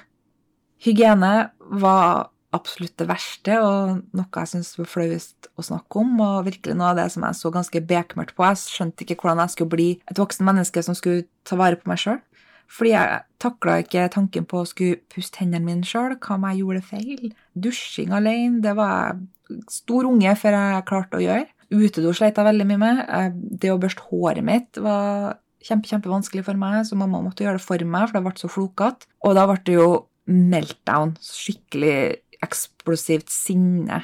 Hygiene 0.84 1.50
var 1.70 2.30
absolutt 2.56 2.96
det 2.98 3.06
verste, 3.10 3.56
og 3.62 4.00
noe 4.16 4.42
jeg 4.42 4.50
syntes 4.52 4.78
var 4.78 4.88
flauest 4.90 5.50
å 5.54 5.64
snakke 5.64 6.00
om. 6.02 6.16
Og 6.24 6.48
virkelig 6.48 6.76
noe 6.78 6.92
av 6.92 6.98
det 6.98 7.08
som 7.14 7.26
jeg 7.26 7.38
så 7.38 7.52
ganske 7.54 7.84
bekmørkt 7.92 8.36
på. 8.36 8.46
Jeg 8.48 8.62
skjønte 8.64 9.06
ikke 9.06 9.20
hvordan 9.22 9.44
jeg 9.44 9.54
skulle 9.54 9.74
bli 9.76 9.90
et 10.10 10.20
voksen 10.20 10.46
menneske 10.48 10.82
som 10.86 10.98
skulle 10.98 11.28
ta 11.46 11.58
vare 11.60 11.78
på 11.80 11.90
meg 11.90 12.02
sjøl. 12.02 12.18
Fordi 12.70 12.92
jeg 12.92 13.22
takla 13.42 13.80
ikke 13.82 14.06
tanken 14.14 14.46
på 14.46 14.60
å 14.60 14.68
skulle 14.68 15.00
puste 15.10 15.42
hendene 15.42 15.66
mine 15.66 15.86
sjøl. 15.86 16.14
Hva 16.22 16.36
om 16.36 16.46
jeg 16.46 16.60
gjorde 16.62 16.86
feil? 16.86 17.32
Dusjing 17.58 18.14
alene, 18.14 18.62
det 18.62 18.76
var 18.78 19.16
jeg 19.50 19.64
stor 19.74 20.06
unge 20.06 20.34
før 20.38 20.58
jeg 20.58 20.84
klarte 20.90 21.18
å 21.18 21.24
gjøre. 21.24 21.48
Utedo 21.70 22.12
sleit 22.14 22.38
jeg 22.38 22.46
veldig 22.46 22.66
mye 22.66 22.82
med. 22.82 23.40
Det 23.62 23.72
å 23.72 23.78
børste 23.82 24.06
håret 24.10 24.46
mitt 24.46 24.78
var 24.82 25.38
kjempe, 25.66 25.90
kjempevanskelig 25.90 26.46
for 26.46 26.58
meg, 26.58 26.84
så 26.86 26.98
mamma 26.98 27.20
måtte 27.24 27.44
gjøre 27.44 27.58
det 27.58 27.66
for 27.66 27.84
meg, 27.84 28.06
for 28.08 28.18
det 28.18 28.24
ble 28.26 28.34
så 28.38 28.50
flokete. 28.50 29.10
Og 29.26 29.34
da 29.38 29.46
ble 29.50 29.58
det 29.66 29.76
jo 29.76 29.88
meltdown. 30.30 31.16
Skikkelig 31.22 31.96
eksplosivt 32.44 33.30
sinne. 33.32 34.02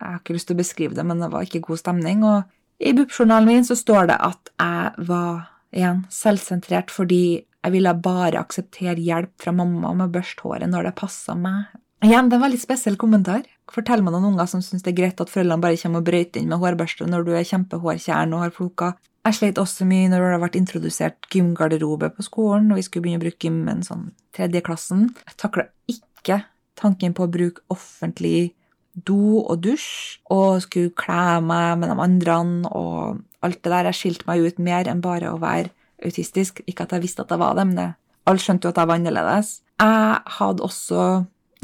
Jeg 0.00 0.10
har 0.10 0.20
ikke 0.20 0.36
lyst 0.36 0.50
til 0.50 0.56
å 0.56 0.62
beskrive 0.62 0.96
det, 0.96 1.04
men 1.06 1.22
det 1.22 1.30
var 1.32 1.46
ikke 1.46 1.62
god 1.64 1.80
stemning. 1.80 2.24
Og 2.26 2.84
i 2.84 2.92
BUP-journalen 2.96 3.48
min 3.48 3.66
så 3.66 3.76
står 3.78 4.10
det 4.10 4.20
at 4.20 4.52
jeg 4.58 5.08
var 5.08 5.50
igjen 5.74 6.04
selvsentrert 6.12 6.92
fordi 6.94 7.24
jeg 7.64 7.72
ville 7.72 7.94
bare 8.04 8.42
akseptere 8.42 9.00
hjelp 9.00 9.32
fra 9.40 9.54
mamma 9.56 9.94
med 9.96 10.10
å 10.10 10.14
børste 10.18 10.44
håret 10.44 10.70
når 10.70 10.90
det 10.90 10.98
passa 10.98 11.36
meg. 11.38 11.72
Igjen, 12.04 12.28
det 12.28 12.36
er 12.36 12.40
en 12.42 12.44
veldig 12.44 12.60
spesiell 12.60 12.98
kommentar. 13.00 13.46
Fortell 13.72 14.02
meg 14.04 14.12
noen 14.12 14.34
unger 14.34 14.48
som 14.50 14.60
syns 14.60 14.84
det 14.84 14.92
er 14.92 14.98
greit 14.98 15.22
at 15.22 15.32
foreldrene 15.32 15.64
bare 15.64 15.78
kommer 15.80 16.02
og 16.02 16.08
brøyter 16.10 16.42
inn 16.42 16.50
med 16.52 16.60
hårbørste 16.60 17.08
når 17.08 17.24
du 17.24 17.32
er 17.32 17.46
kjempehårkjern 17.48 18.34
og 18.36 18.44
har 18.44 18.52
floker. 18.52 18.98
Jeg 19.24 19.38
sleit 19.38 19.60
også 19.60 19.86
mye 19.88 20.10
når 20.12 20.20
det 20.20 20.32
har 20.34 20.42
vært 20.42 20.58
introdusert 20.60 21.30
gymgarderobe 21.32 22.10
på 22.12 22.26
skolen, 22.26 22.68
og 22.68 22.76
vi 22.76 22.84
skulle 22.84 23.06
begynne 23.06 23.22
å 23.22 23.24
bruke 23.24 23.48
gymmen 23.48 23.80
sånn 23.86 24.10
tredjeklassen. 24.36 25.06
Jeg 25.24 25.38
takla 25.40 25.64
ikke 25.88 26.42
tanken 26.78 27.14
på 27.16 27.26
å 27.26 27.32
bruke 27.32 27.64
offentlig 27.72 28.54
do 28.94 29.42
og 29.42 29.58
dusj, 29.64 30.20
og 30.30 30.62
skulle 30.62 30.94
kle 30.98 31.40
meg 31.42 31.80
med 31.80 31.90
de 31.90 31.98
andre 32.04 32.38
og 32.70 33.20
alt 33.44 33.60
det 33.62 33.72
der. 33.72 33.90
Jeg 33.90 34.00
skilte 34.00 34.28
meg 34.30 34.44
ut 34.44 34.60
mer 34.62 34.88
enn 34.90 35.02
bare 35.04 35.32
å 35.32 35.40
være 35.42 35.72
autistisk. 36.04 36.62
Ikke 36.66 36.86
at 36.86 36.94
jeg 36.94 37.04
visste 37.04 37.24
at 37.24 37.32
jeg 37.34 37.42
var 37.42 37.58
det, 37.58 37.66
men 37.66 37.80
det. 37.80 37.90
alle 38.26 38.40
skjønte 38.40 38.68
jo 38.68 38.72
at 38.72 38.80
jeg 38.80 38.90
var 38.90 39.00
annerledes. 39.00 39.50
Jeg 39.80 40.36
hadde 40.38 40.62
også 40.62 41.02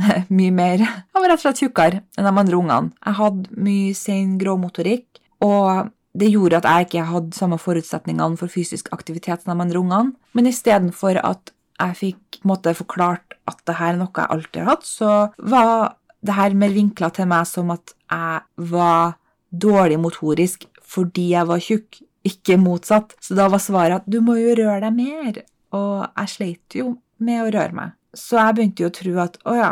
mye 0.39 0.51
mer 0.51 0.83
Jeg 0.83 1.15
var 1.15 1.29
rett 1.29 1.39
og 1.39 1.45
slett 1.45 1.63
tjukkere 1.63 2.03
enn 2.19 2.27
de 2.27 2.35
andre 2.43 2.59
ungene. 2.59 2.93
Jeg 3.05 3.19
hadde 3.21 3.63
mye 3.69 3.95
sen 3.95 4.37
gråmotorikk, 4.41 5.23
og 5.45 5.91
det 6.19 6.33
gjorde 6.33 6.59
at 6.59 6.67
jeg 6.67 6.89
ikke 6.89 7.07
hadde 7.07 7.39
samme 7.39 7.59
forutsetningene 7.61 8.39
for 8.41 8.51
fysisk 8.51 8.91
aktivitet 8.95 9.45
som 9.45 9.55
de 9.55 9.67
andre 9.67 9.79
ungene. 9.79 10.17
Men 10.35 10.51
istedenfor 10.51 11.21
at 11.23 11.55
jeg 11.81 11.97
fikk 11.97 12.41
måte, 12.45 12.75
forklart 12.77 13.30
at 13.49 13.63
det 13.69 13.79
her 13.79 13.95
er 13.95 14.01
noe 14.01 14.13
jeg 14.15 14.33
alltid 14.35 14.61
har 14.63 14.71
hatt, 14.75 14.87
så 14.87 15.13
var 15.39 15.97
det 16.21 16.37
her 16.37 16.57
mer 16.59 16.75
vinkla 16.75 17.11
til 17.17 17.29
meg 17.31 17.49
som 17.49 17.73
at 17.75 17.95
jeg 18.11 18.71
var 18.73 19.17
dårlig 19.51 19.99
motorisk 20.01 20.67
fordi 20.91 21.31
jeg 21.33 21.47
var 21.47 21.63
tjukk, 21.63 22.01
ikke 22.27 22.59
motsatt. 22.61 23.15
Så 23.23 23.37
da 23.39 23.47
var 23.51 23.63
svaret 23.63 24.01
at 24.01 24.09
du 24.11 24.19
må 24.25 24.37
jo 24.41 24.57
røre 24.59 24.81
deg 24.83 24.97
mer. 24.97 25.39
Og 25.77 26.03
jeg 26.09 26.33
sleit 26.33 26.77
jo 26.77 26.97
med 27.23 27.45
å 27.45 27.53
røre 27.55 27.77
meg. 27.77 27.95
Så 28.17 28.41
jeg 28.41 28.57
begynte 28.57 28.83
jo 28.83 28.91
å 28.91 28.97
tro 28.97 29.13
at 29.23 29.39
å 29.47 29.55
ja, 29.55 29.71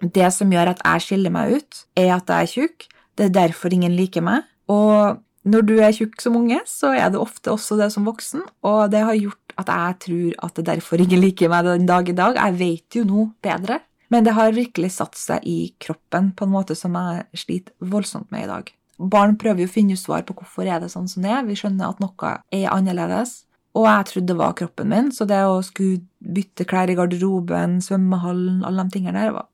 det 0.00 0.28
som 0.32 0.52
gjør 0.54 0.72
at 0.72 0.84
jeg 0.86 1.06
skiller 1.08 1.34
meg 1.34 1.56
ut, 1.58 1.80
er 1.98 2.14
at 2.14 2.30
jeg 2.30 2.46
er 2.46 2.52
tjukk. 2.54 2.86
Det 3.18 3.26
er 3.26 3.34
derfor 3.34 3.74
ingen 3.74 3.96
liker 3.98 4.24
meg. 4.24 4.46
Og 4.70 5.18
når 5.50 5.66
du 5.66 5.74
er 5.80 5.94
tjukk 5.96 6.20
som 6.22 6.38
unge, 6.38 6.60
så 6.68 6.94
er 6.94 7.10
det 7.12 7.20
ofte 7.20 7.52
også 7.52 7.78
det 7.80 7.90
som 7.94 8.06
voksen, 8.08 8.44
og 8.66 8.92
det 8.92 9.02
har 9.08 9.16
gjort 9.16 9.49
at 9.60 9.70
jeg 9.70 10.00
tror 10.06 10.40
at 10.48 10.58
det 10.58 10.66
derfor 10.68 11.02
ikke 11.04 11.20
liker 11.20 11.52
meg 11.52 11.68
den 11.68 11.86
dag 11.88 12.08
i 12.08 12.16
dag. 12.16 12.40
Jeg 12.40 12.58
vet 12.60 12.98
jo 13.00 13.06
nå 13.08 13.28
bedre. 13.44 13.80
Men 14.10 14.26
det 14.26 14.34
har 14.34 14.56
virkelig 14.56 14.90
satt 14.96 15.14
seg 15.14 15.44
i 15.46 15.70
kroppen 15.78 16.32
på 16.34 16.46
en 16.46 16.52
måte 16.52 16.74
som 16.74 16.96
jeg 16.98 17.44
sliter 17.44 17.92
voldsomt 17.92 18.30
med 18.34 18.48
i 18.48 18.50
dag. 18.50 18.72
Barn 19.00 19.36
prøver 19.40 19.64
jo 19.64 19.70
å 19.70 19.72
finne 19.72 19.96
svar 19.96 20.24
på 20.26 20.34
hvorfor 20.36 20.66
er 20.66 20.82
det 20.82 20.90
sånn 20.92 21.06
som 21.08 21.22
det 21.24 21.30
er. 21.32 21.46
Vi 21.46 21.56
skjønner 21.56 21.92
at 21.92 22.02
noe 22.02 22.32
er 22.52 22.66
annerledes. 22.74 23.44
Og 23.78 23.86
jeg 23.86 24.08
trodde 24.08 24.32
det 24.32 24.38
var 24.40 24.56
kroppen 24.58 24.90
min, 24.90 25.12
så 25.14 25.24
det 25.30 25.38
å 25.46 25.60
skulle 25.62 26.02
bytte 26.18 26.66
klær 26.66 26.90
i 26.90 26.96
garderoben, 26.98 27.78
svømmehallen, 27.84 28.64
alle 28.66 28.82
de 28.82 28.96
tingene 28.96 29.22
der, 29.22 29.36
var 29.36 29.46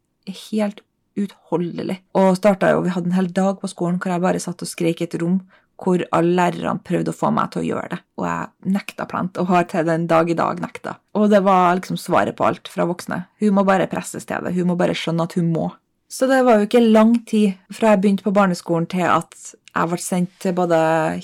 helt 0.48 0.80
utholdelig. 1.20 1.98
Og 2.16 2.38
starta 2.38 2.72
jo, 2.72 2.80
vi 2.84 2.94
hadde 2.94 3.12
en 3.12 3.18
hel 3.18 3.28
dag 3.36 3.60
på 3.60 3.68
skolen 3.70 4.00
hvor 4.00 4.14
jeg 4.14 4.24
bare 4.24 4.40
satt 4.42 4.64
og 4.64 4.70
skreik 4.70 5.02
i 5.02 5.08
et 5.08 5.18
rom 5.20 5.42
hvor 5.80 6.02
alle 6.16 6.34
lærerne 6.38 6.82
prøvde 6.84 7.12
å 7.12 7.16
få 7.16 7.30
meg 7.34 7.50
til 7.52 7.62
å 7.62 7.66
gjøre 7.66 7.90
det. 7.92 7.98
Og 8.20 8.26
jeg 8.28 8.74
nekta 8.76 9.06
plent, 9.10 9.40
og 9.40 9.50
har 9.50 9.66
til 9.70 9.88
den 9.88 10.06
dag 10.10 10.30
i 10.32 10.36
dag 10.38 10.60
nekta. 10.62 10.96
Og 11.18 11.28
det 11.32 11.42
var 11.46 11.76
liksom 11.76 11.98
svaret 12.00 12.36
på 12.38 12.46
alt 12.48 12.70
fra 12.72 12.86
voksne. 12.88 13.24
Hun 13.42 13.58
må 13.58 13.66
bare 13.68 13.88
presses 13.90 14.28
til 14.28 14.46
det. 14.46 14.54
Hun 14.56 14.70
må 14.72 14.78
bare 14.80 14.96
skjønne 14.96 15.28
at 15.28 15.36
hun 15.36 15.50
må. 15.52 15.70
Så 16.08 16.28
det 16.30 16.44
var 16.46 16.60
jo 16.60 16.68
ikke 16.68 16.84
lang 16.84 17.16
tid 17.26 17.56
fra 17.74 17.92
jeg 17.92 18.02
begynte 18.04 18.26
på 18.26 18.34
barneskolen 18.34 18.86
til 18.90 19.08
at 19.10 19.34
jeg 19.76 19.90
ble 19.90 20.00
sendt 20.00 20.36
til 20.42 20.54
både 20.56 20.78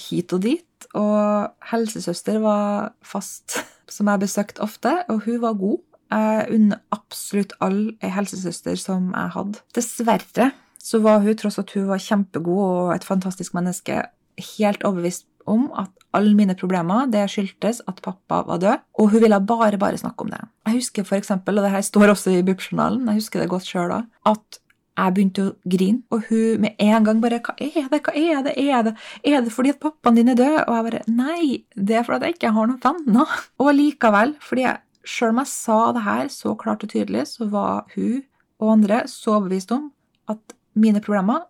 hit 0.08 0.34
og 0.34 0.42
dit. 0.44 0.88
Og 0.98 1.70
helsesøster 1.70 2.40
var 2.42 2.92
fast, 3.06 3.62
som 3.88 4.10
jeg 4.10 4.24
besøkte 4.24 4.64
ofte, 4.64 4.92
og 5.08 5.24
hun 5.28 5.40
var 5.44 5.56
god. 5.60 5.78
Jeg 6.12 6.48
unner 6.52 6.82
absolutt 6.92 7.54
alle 7.64 7.94
ei 8.04 8.10
helsesøster 8.12 8.76
som 8.76 9.14
jeg 9.14 9.32
hadde. 9.36 9.62
Dessverre 9.72 10.50
så 10.82 10.98
var 11.00 11.22
hun, 11.22 11.36
tross 11.38 11.60
at 11.62 11.70
hun 11.76 11.86
var 11.88 12.02
kjempegod 12.02 12.62
og 12.66 12.90
et 12.96 13.06
fantastisk 13.06 13.54
menneske, 13.54 14.02
helt 14.38 14.84
overbevist 14.86 15.26
om 15.50 15.68
at 15.78 15.90
alle 16.14 16.34
mine 16.36 16.54
problemer 16.58 17.08
det 17.10 17.24
skyldtes 17.32 17.80
at 17.88 18.00
pappa 18.04 18.42
var 18.46 18.60
død, 18.62 18.82
og 19.00 19.12
hun 19.12 19.24
ville 19.24 19.40
bare 19.46 19.78
bare 19.80 19.98
snakke 19.98 20.26
om 20.26 20.30
det. 20.30 20.40
Jeg 20.68 20.80
husker 20.80 21.06
for 21.08 21.18
eksempel, 21.18 21.58
og 21.58 21.64
det 21.66 21.72
her 21.72 21.86
står 21.86 22.12
også 22.12 22.34
i 22.36 22.42
BUP-journalen, 22.46 23.08
jeg 23.08 23.22
husker 23.22 23.42
det 23.42 23.50
godt 23.50 23.66
sjøl 23.66 23.90
da, 23.90 24.02
at 24.28 24.60
jeg 24.92 25.14
begynte 25.16 25.44
å 25.46 25.52
grine, 25.72 26.02
og 26.12 26.26
hun 26.28 26.60
med 26.60 26.76
en 26.78 27.04
gang 27.04 27.20
bare 27.22 27.40
'Hva 27.40 27.54
er 27.58 27.88
det? 27.88 28.02
Hva 28.04 28.12
er 28.12 28.42
det? 28.44 28.52
Er 28.58 28.82
det, 28.82 28.94
er 29.24 29.40
det 29.40 29.52
fordi 29.52 29.70
at 29.70 29.80
pappaen 29.80 30.16
din 30.16 30.28
er 30.28 30.36
død?' 30.36 30.68
Og 30.68 30.74
jeg 30.76 30.84
bare 30.84 31.02
'Nei, 31.08 31.64
det 31.76 31.96
er 31.96 32.02
fordi 32.02 32.26
jeg 32.26 32.34
ikke 32.34 32.52
har 32.52 32.66
noen 32.66 32.80
venner'. 32.80 33.48
Og 33.58 33.74
likevel, 33.74 34.36
fordi 34.40 34.62
jeg, 34.62 34.78
sjøl 35.04 35.30
om 35.30 35.38
jeg 35.38 35.46
sa 35.46 35.92
det 35.92 36.02
her 36.02 36.28
så 36.28 36.54
klart 36.54 36.84
og 36.84 36.90
tydelig, 36.90 37.26
så 37.26 37.48
var 37.50 37.86
hun 37.96 38.22
og 38.60 38.72
andre 38.72 39.08
så 39.08 39.40
overbevist 39.40 39.72
om 39.72 39.90
at 40.28 40.38
mine 40.74 41.00
problemer, 41.00 41.40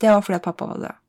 det 0.00 0.10
var 0.10 0.20
fordi 0.20 0.36
at 0.36 0.42
pappa 0.42 0.66
var 0.66 0.76
død. 0.76 0.99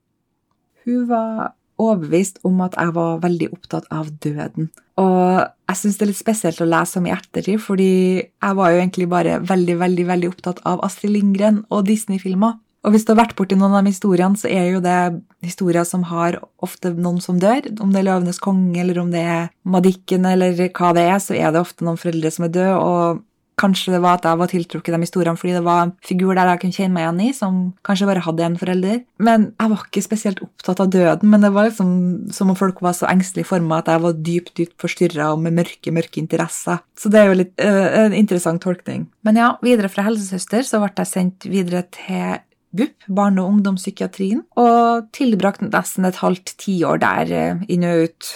Hun 0.86 1.08
var 1.10 1.54
overbevist 1.82 2.41
om 2.46 2.60
at 2.65 2.76
jeg 2.78 2.94
var 2.96 3.22
veldig 3.24 3.52
opptatt 3.56 3.88
av 3.94 4.10
døden. 4.24 4.70
Og 5.02 5.41
jeg 5.41 5.80
syns 5.80 5.98
det 5.98 6.06
er 6.06 6.12
litt 6.12 6.20
spesielt 6.20 6.62
å 6.62 6.70
lese 6.70 7.00
om 7.00 7.08
i 7.08 7.13
ettertid, 7.15 7.62
fordi 7.63 7.94
jeg 8.22 8.58
var 8.60 8.74
jo 8.74 8.82
egentlig 8.82 9.08
bare 9.10 9.39
veldig, 9.50 9.78
veldig, 9.82 10.06
veldig 10.12 10.30
opptatt 10.30 10.62
av 10.67 10.84
Astrid 10.86 11.15
Lindgren 11.15 11.63
og 11.72 11.88
Disney-filmer. 11.89 12.60
Og 12.82 12.96
hvis 12.96 13.04
du 13.06 13.12
har 13.13 13.20
vært 13.20 13.36
borti 13.38 13.54
noen 13.58 13.76
av 13.78 13.86
de 13.86 13.94
historiene, 13.94 14.38
så 14.41 14.50
er 14.50 14.72
jo 14.72 14.80
det 14.82 15.22
historier 15.46 15.86
som 15.86 16.06
har 16.10 16.39
ofte 16.65 16.89
noen 16.98 17.20
som 17.22 17.38
dør. 17.41 17.67
Om 17.78 17.91
det 17.94 18.02
er 18.02 18.08
Løvenes 18.08 18.41
konge, 18.41 18.80
eller 18.82 18.98
om 19.04 19.12
det 19.13 19.22
er 19.22 19.52
Madikken, 19.70 20.26
eller 20.26 20.58
hva 20.74 20.89
det 20.98 21.04
er, 21.06 21.20
så 21.22 21.38
er 21.38 21.54
det 21.54 21.62
ofte 21.62 21.86
noen 21.86 22.02
foreldre 22.02 22.32
som 22.34 22.48
er 22.48 22.56
døde. 22.56 22.80
Og 22.82 23.22
Kanskje 23.62 23.93
det 23.95 24.02
var 24.04 24.17
at 24.17 24.28
jeg 24.28 24.39
var 24.41 24.52
tiltrukket 24.52 24.95
de 24.95 25.02
historiene 25.04 25.39
fordi 25.39 25.56
det 25.58 25.63
var 25.65 25.86
en 25.86 25.93
figur 26.06 26.34
der 26.34 26.50
jeg 26.50 26.63
kunne 26.63 26.78
kjenne 26.78 26.95
meg 26.95 27.06
igjen 27.06 27.24
i, 27.28 27.32
som 27.38 27.62
kanskje 27.88 28.10
bare 28.10 28.26
hadde 28.26 28.45
en 28.47 28.60
forelder. 28.60 29.02
Men 29.21 29.47
jeg 29.54 29.74
var 29.74 29.86
ikke 29.86 30.06
spesielt 30.06 30.43
opptatt 30.43 30.84
av 30.84 30.91
døden, 30.93 31.32
men 31.32 31.45
det 31.45 31.54
var 31.56 31.69
liksom 31.69 31.91
som 32.34 32.54
om 32.54 32.58
folk 32.58 32.82
var 32.84 32.97
så 32.97 33.10
engstelige 33.12 33.50
for 33.52 33.63
meg 33.63 33.84
at 33.84 33.93
jeg 33.93 34.06
var 34.06 34.21
dypt, 34.30 34.54
dypt 34.58 34.78
forstyrra 34.82 35.32
og 35.36 35.43
med 35.45 35.58
mørke, 35.62 35.93
mørke 35.93 36.21
interesser. 36.21 36.82
Så 36.97 37.12
det 37.13 37.21
er 37.21 37.30
jo 37.30 37.39
litt 37.43 37.54
uh, 37.62 38.06
en 38.06 38.17
interessant 38.17 38.62
tolkning. 38.63 39.08
Men 39.28 39.39
ja, 39.39 39.52
videre 39.65 39.91
fra 39.91 40.06
helsesøster 40.10 40.65
så 40.67 40.82
ble 40.82 40.93
jeg 40.97 41.12
sendt 41.12 41.50
videre 41.50 41.86
til 41.93 42.41
BUP, 42.71 43.08
barne- 43.12 43.43
og 43.43 43.52
ungdomspsykiatrien, 43.52 44.45
og 44.60 45.10
tilbrakte 45.15 45.67
nesten 45.67 46.08
et 46.08 46.21
halvt 46.21 46.56
tiår 46.62 47.02
der 47.04 47.34
inn 47.67 47.88
og 47.88 48.08
ut. 48.08 48.30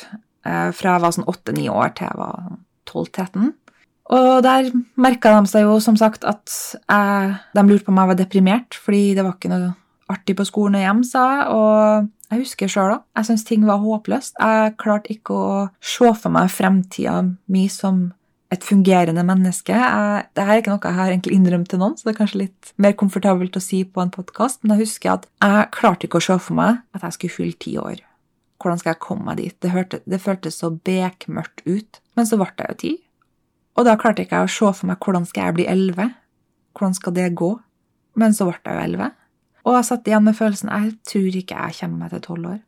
Fra 0.45 0.91
jeg 0.97 1.01
var 1.01 1.13
sånn 1.15 1.29
åtte-ni 1.31 1.69
år 1.71 1.95
til 1.97 2.09
jeg 2.09 2.19
var 2.19 2.57
12-13. 2.91 3.53
Og 4.13 4.43
der 4.45 4.69
merka 5.01 5.31
de 5.33 5.49
seg 5.49 5.65
jo 5.65 5.79
som 5.81 5.95
sagt 5.97 6.27
at 6.29 6.51
jeg, 6.77 7.31
de 7.57 7.63
lurte 7.65 7.87
på 7.87 7.93
om 7.93 8.01
jeg 8.03 8.11
var 8.11 8.19
deprimert, 8.19 8.77
fordi 8.77 9.15
det 9.17 9.25
var 9.25 9.37
ikke 9.37 9.53
noe 9.53 9.71
artig 10.13 10.35
på 10.37 10.45
skolen 10.45 10.77
og 10.77 10.85
hjem, 10.85 11.01
sa 11.07 11.23
jeg. 11.31 11.47
Og 11.55 12.11
jeg 12.29 12.43
husker 12.43 12.69
sjøl 12.69 12.93
òg. 12.97 13.07
Jeg 13.17 13.29
syntes 13.29 13.47
ting 13.47 13.65
var 13.65 13.81
håpløst. 13.81 14.37
Jeg 14.37 14.75
klarte 14.81 15.13
ikke 15.15 15.39
å 15.39 15.57
se 15.81 16.11
for 16.13 16.33
meg 16.33 16.53
fremtida 16.53 17.17
mi 17.51 17.65
som 17.71 18.07
et 18.53 18.65
fungerende 18.65 19.23
menneske. 19.25 19.73
Jeg, 19.73 20.25
det 20.37 20.45
her 20.45 20.53
er 20.53 20.61
ikke 20.61 20.73
noe 20.75 20.85
jeg 20.85 20.99
har 20.99 21.11
egentlig 21.11 21.37
innrømt 21.39 21.71
til 21.71 21.81
noen, 21.81 21.95
så 21.97 22.07
det 22.07 22.13
er 22.13 22.19
kanskje 22.19 22.43
litt 22.43 22.73
mer 22.81 22.93
komfortabelt 22.97 23.57
å 23.57 23.63
si 23.63 23.81
på 23.89 24.03
en 24.03 24.13
podkast, 24.13 24.61
men 24.61 24.75
jeg 24.75 24.85
husker 24.85 25.15
at 25.15 25.25
jeg 25.41 25.71
klarte 25.75 26.07
ikke 26.07 26.21
å 26.21 26.27
se 26.27 26.37
for 26.37 26.57
meg 26.59 26.83
at 26.95 27.07
jeg 27.07 27.17
skulle 27.17 27.37
fylle 27.39 27.63
ti 27.65 27.73
år. 27.81 28.03
Hvordan 28.61 28.81
skal 28.81 28.93
jeg 28.93 29.03
komme 29.03 29.27
meg 29.27 29.41
dit? 29.41 29.55
Det, 29.61 29.73
hørte, 29.73 29.99
det 30.09 30.21
føltes 30.23 30.61
så 30.61 30.71
bekmørkt 30.73 31.65
ut. 31.67 31.99
Men 32.17 32.29
så 32.29 32.37
ble 32.39 32.47
jeg 32.53 32.71
jo 32.71 32.77
ti. 32.81 32.93
Og 33.75 33.87
da 33.87 33.97
klarte 33.99 34.23
ikke 34.23 34.39
jeg 34.39 34.49
å 34.49 34.53
se 34.55 34.71
for 34.79 34.89
meg 34.89 35.03
hvordan 35.03 35.27
skal 35.27 35.49
jeg 35.49 35.57
bli 35.57 35.67
elleve. 35.71 36.09
Hvordan 36.75 36.95
skal 36.95 37.15
det 37.15 37.33
gå? 37.35 37.51
Men 38.19 38.35
så 38.35 38.47
ble 38.47 38.59
jeg 38.61 38.77
jo 38.77 38.85
elleve. 38.85 39.09
Og 39.65 39.75
jeg 39.75 39.87
satt 39.87 40.07
igjen 40.07 40.25
med 40.27 40.37
følelsen 40.37 40.71
jeg 40.71 40.95
tror 41.09 41.37
ikke 41.41 41.59
jeg 41.59 41.77
kommer 41.81 42.05
meg 42.05 42.15
til 42.15 42.25
tolv 42.29 42.49
år. 42.53 42.63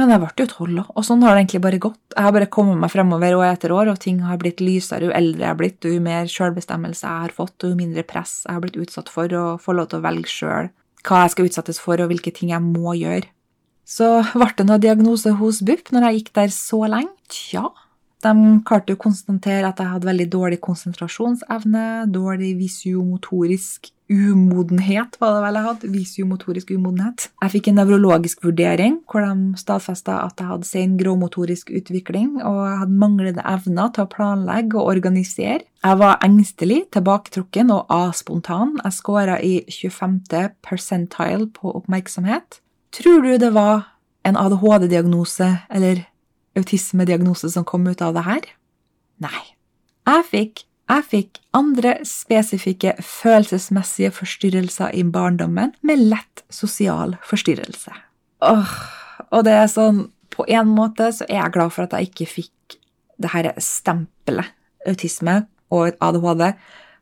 Men 0.00 0.08
jeg 0.08 0.22
ble 0.22 0.30
jo 0.40 0.48
tolv, 0.48 0.84
og 0.88 1.04
sånn 1.04 1.20
har 1.20 1.34
det 1.36 1.42
egentlig 1.42 1.60
bare 1.66 1.80
gått. 1.84 2.00
Jeg 2.14 2.24
har 2.24 2.32
bare 2.32 2.48
kommet 2.54 2.80
meg 2.80 2.90
fremover 2.94 3.34
år 3.36 3.50
etter 3.50 3.74
år, 3.76 3.90
og 3.92 4.00
ting 4.00 4.22
har 4.24 4.38
blitt 4.40 4.62
lysere 4.64 5.10
jo 5.10 5.12
eldre 5.12 5.44
jeg 5.44 5.50
har 5.50 5.58
blitt, 5.58 5.84
jo 5.84 6.00
mer 6.00 6.30
selvbestemmelse 6.32 7.04
jeg 7.04 7.26
har 7.26 7.34
fått, 7.36 7.58
og 7.60 7.74
jo 7.74 7.76
mindre 7.76 8.04
press 8.08 8.38
jeg 8.46 8.56
har 8.56 8.64
blitt 8.64 8.78
utsatt 8.80 9.12
for, 9.12 9.34
og 9.36 9.60
får 9.60 9.76
lov 9.76 9.90
til 9.92 10.00
å 10.00 10.06
velge 10.06 10.32
sjøl 10.32 10.72
hva 11.02 11.24
jeg 11.24 11.32
skal 11.34 11.48
utsettes 11.50 11.82
for, 11.82 12.00
og 12.00 12.08
hvilke 12.12 12.32
ting 12.32 12.54
jeg 12.54 12.64
må 12.64 12.94
gjøre. 12.96 13.28
Så 13.84 14.08
ble 14.32 14.48
det 14.56 14.66
noe 14.68 14.80
diagnose 14.80 15.34
hos 15.36 15.60
BUP 15.66 15.90
når 15.92 16.08
jeg 16.08 16.20
gikk 16.20 16.32
der 16.38 16.52
så 16.54 16.84
lenge. 16.88 17.12
Tja, 17.32 17.66
de 18.22 18.60
klarte 18.66 18.96
å 18.96 19.00
konstatere 19.00 19.66
at 19.68 19.80
jeg 19.82 19.92
hadde 19.94 20.08
veldig 20.08 20.28
dårlig 20.32 20.60
konsentrasjonsevne, 20.62 21.86
dårlig 22.12 22.54
visiomotorisk 22.60 23.90
umodenhet, 24.12 25.16
var 25.20 25.36
det 25.36 25.42
vel 25.44 25.58
jeg 25.58 25.66
hadde. 25.66 25.90
Visiomotorisk 25.92 26.72
umodenhet. 26.76 27.28
Jeg 27.42 27.52
fikk 27.54 27.70
en 27.70 27.78
nevrologisk 27.80 28.44
vurdering 28.44 28.98
hvor 29.08 29.24
de 29.24 29.60
stadfesta 29.60 30.18
at 30.26 30.40
jeg 30.40 30.50
hadde 30.50 30.68
sen 30.68 30.96
gråmotorisk 31.00 31.72
utvikling, 31.72 32.36
og 32.42 32.60
jeg 32.66 32.80
hadde 32.82 33.00
manglende 33.04 33.46
evner 33.48 33.92
til 33.94 34.04
å 34.04 34.12
planlegge 34.12 34.80
og 34.80 34.92
organisere. 34.92 35.62
Jeg 35.82 36.00
var 36.02 36.20
engstelig, 36.24 36.82
tilbaketrukken 36.94 37.72
og 37.74 37.88
aspontan. 37.94 38.76
Jeg 38.84 38.98
scora 38.98 39.40
i 39.42 39.54
25. 39.70 40.20
percentile 40.62 41.48
på 41.56 41.72
oppmerksomhet. 41.80 42.60
Tror 42.92 43.24
du 43.24 43.34
det 43.40 43.54
var 43.56 43.88
en 44.28 44.36
ADHD-diagnose 44.38 45.48
eller 45.72 46.04
autismediagnose 46.58 47.50
som 47.52 47.66
kom 47.68 47.86
ut 47.88 48.02
av 48.04 48.14
det 48.16 48.24
her? 48.26 48.46
Nei. 49.22 49.42
Jeg 50.08 50.24
fikk, 50.30 50.64
jeg 50.90 51.06
fikk 51.10 51.40
andre 51.56 51.94
spesifikke 52.08 52.96
følelsesmessige 53.06 54.10
forstyrrelser 54.16 54.94
i 54.98 55.04
barndommen 55.06 55.76
med 55.86 56.02
lett 56.10 56.42
sosial 56.52 57.16
forstyrrelse. 57.28 57.94
Åh, 58.42 58.74
og 59.30 59.46
det 59.46 59.54
er 59.60 59.70
sånn 59.70 60.08
På 60.32 60.46
en 60.48 60.70
måte 60.72 61.10
så 61.12 61.26
er 61.28 61.42
jeg 61.42 61.52
glad 61.52 61.74
for 61.74 61.84
at 61.84 61.92
jeg 61.92 62.08
ikke 62.08 62.26
fikk 62.40 62.76
det 63.20 63.34
her 63.34 63.50
stempelet 63.60 64.48
autisme 64.88 65.42
og 65.68 65.98
ADHD, 66.00 66.54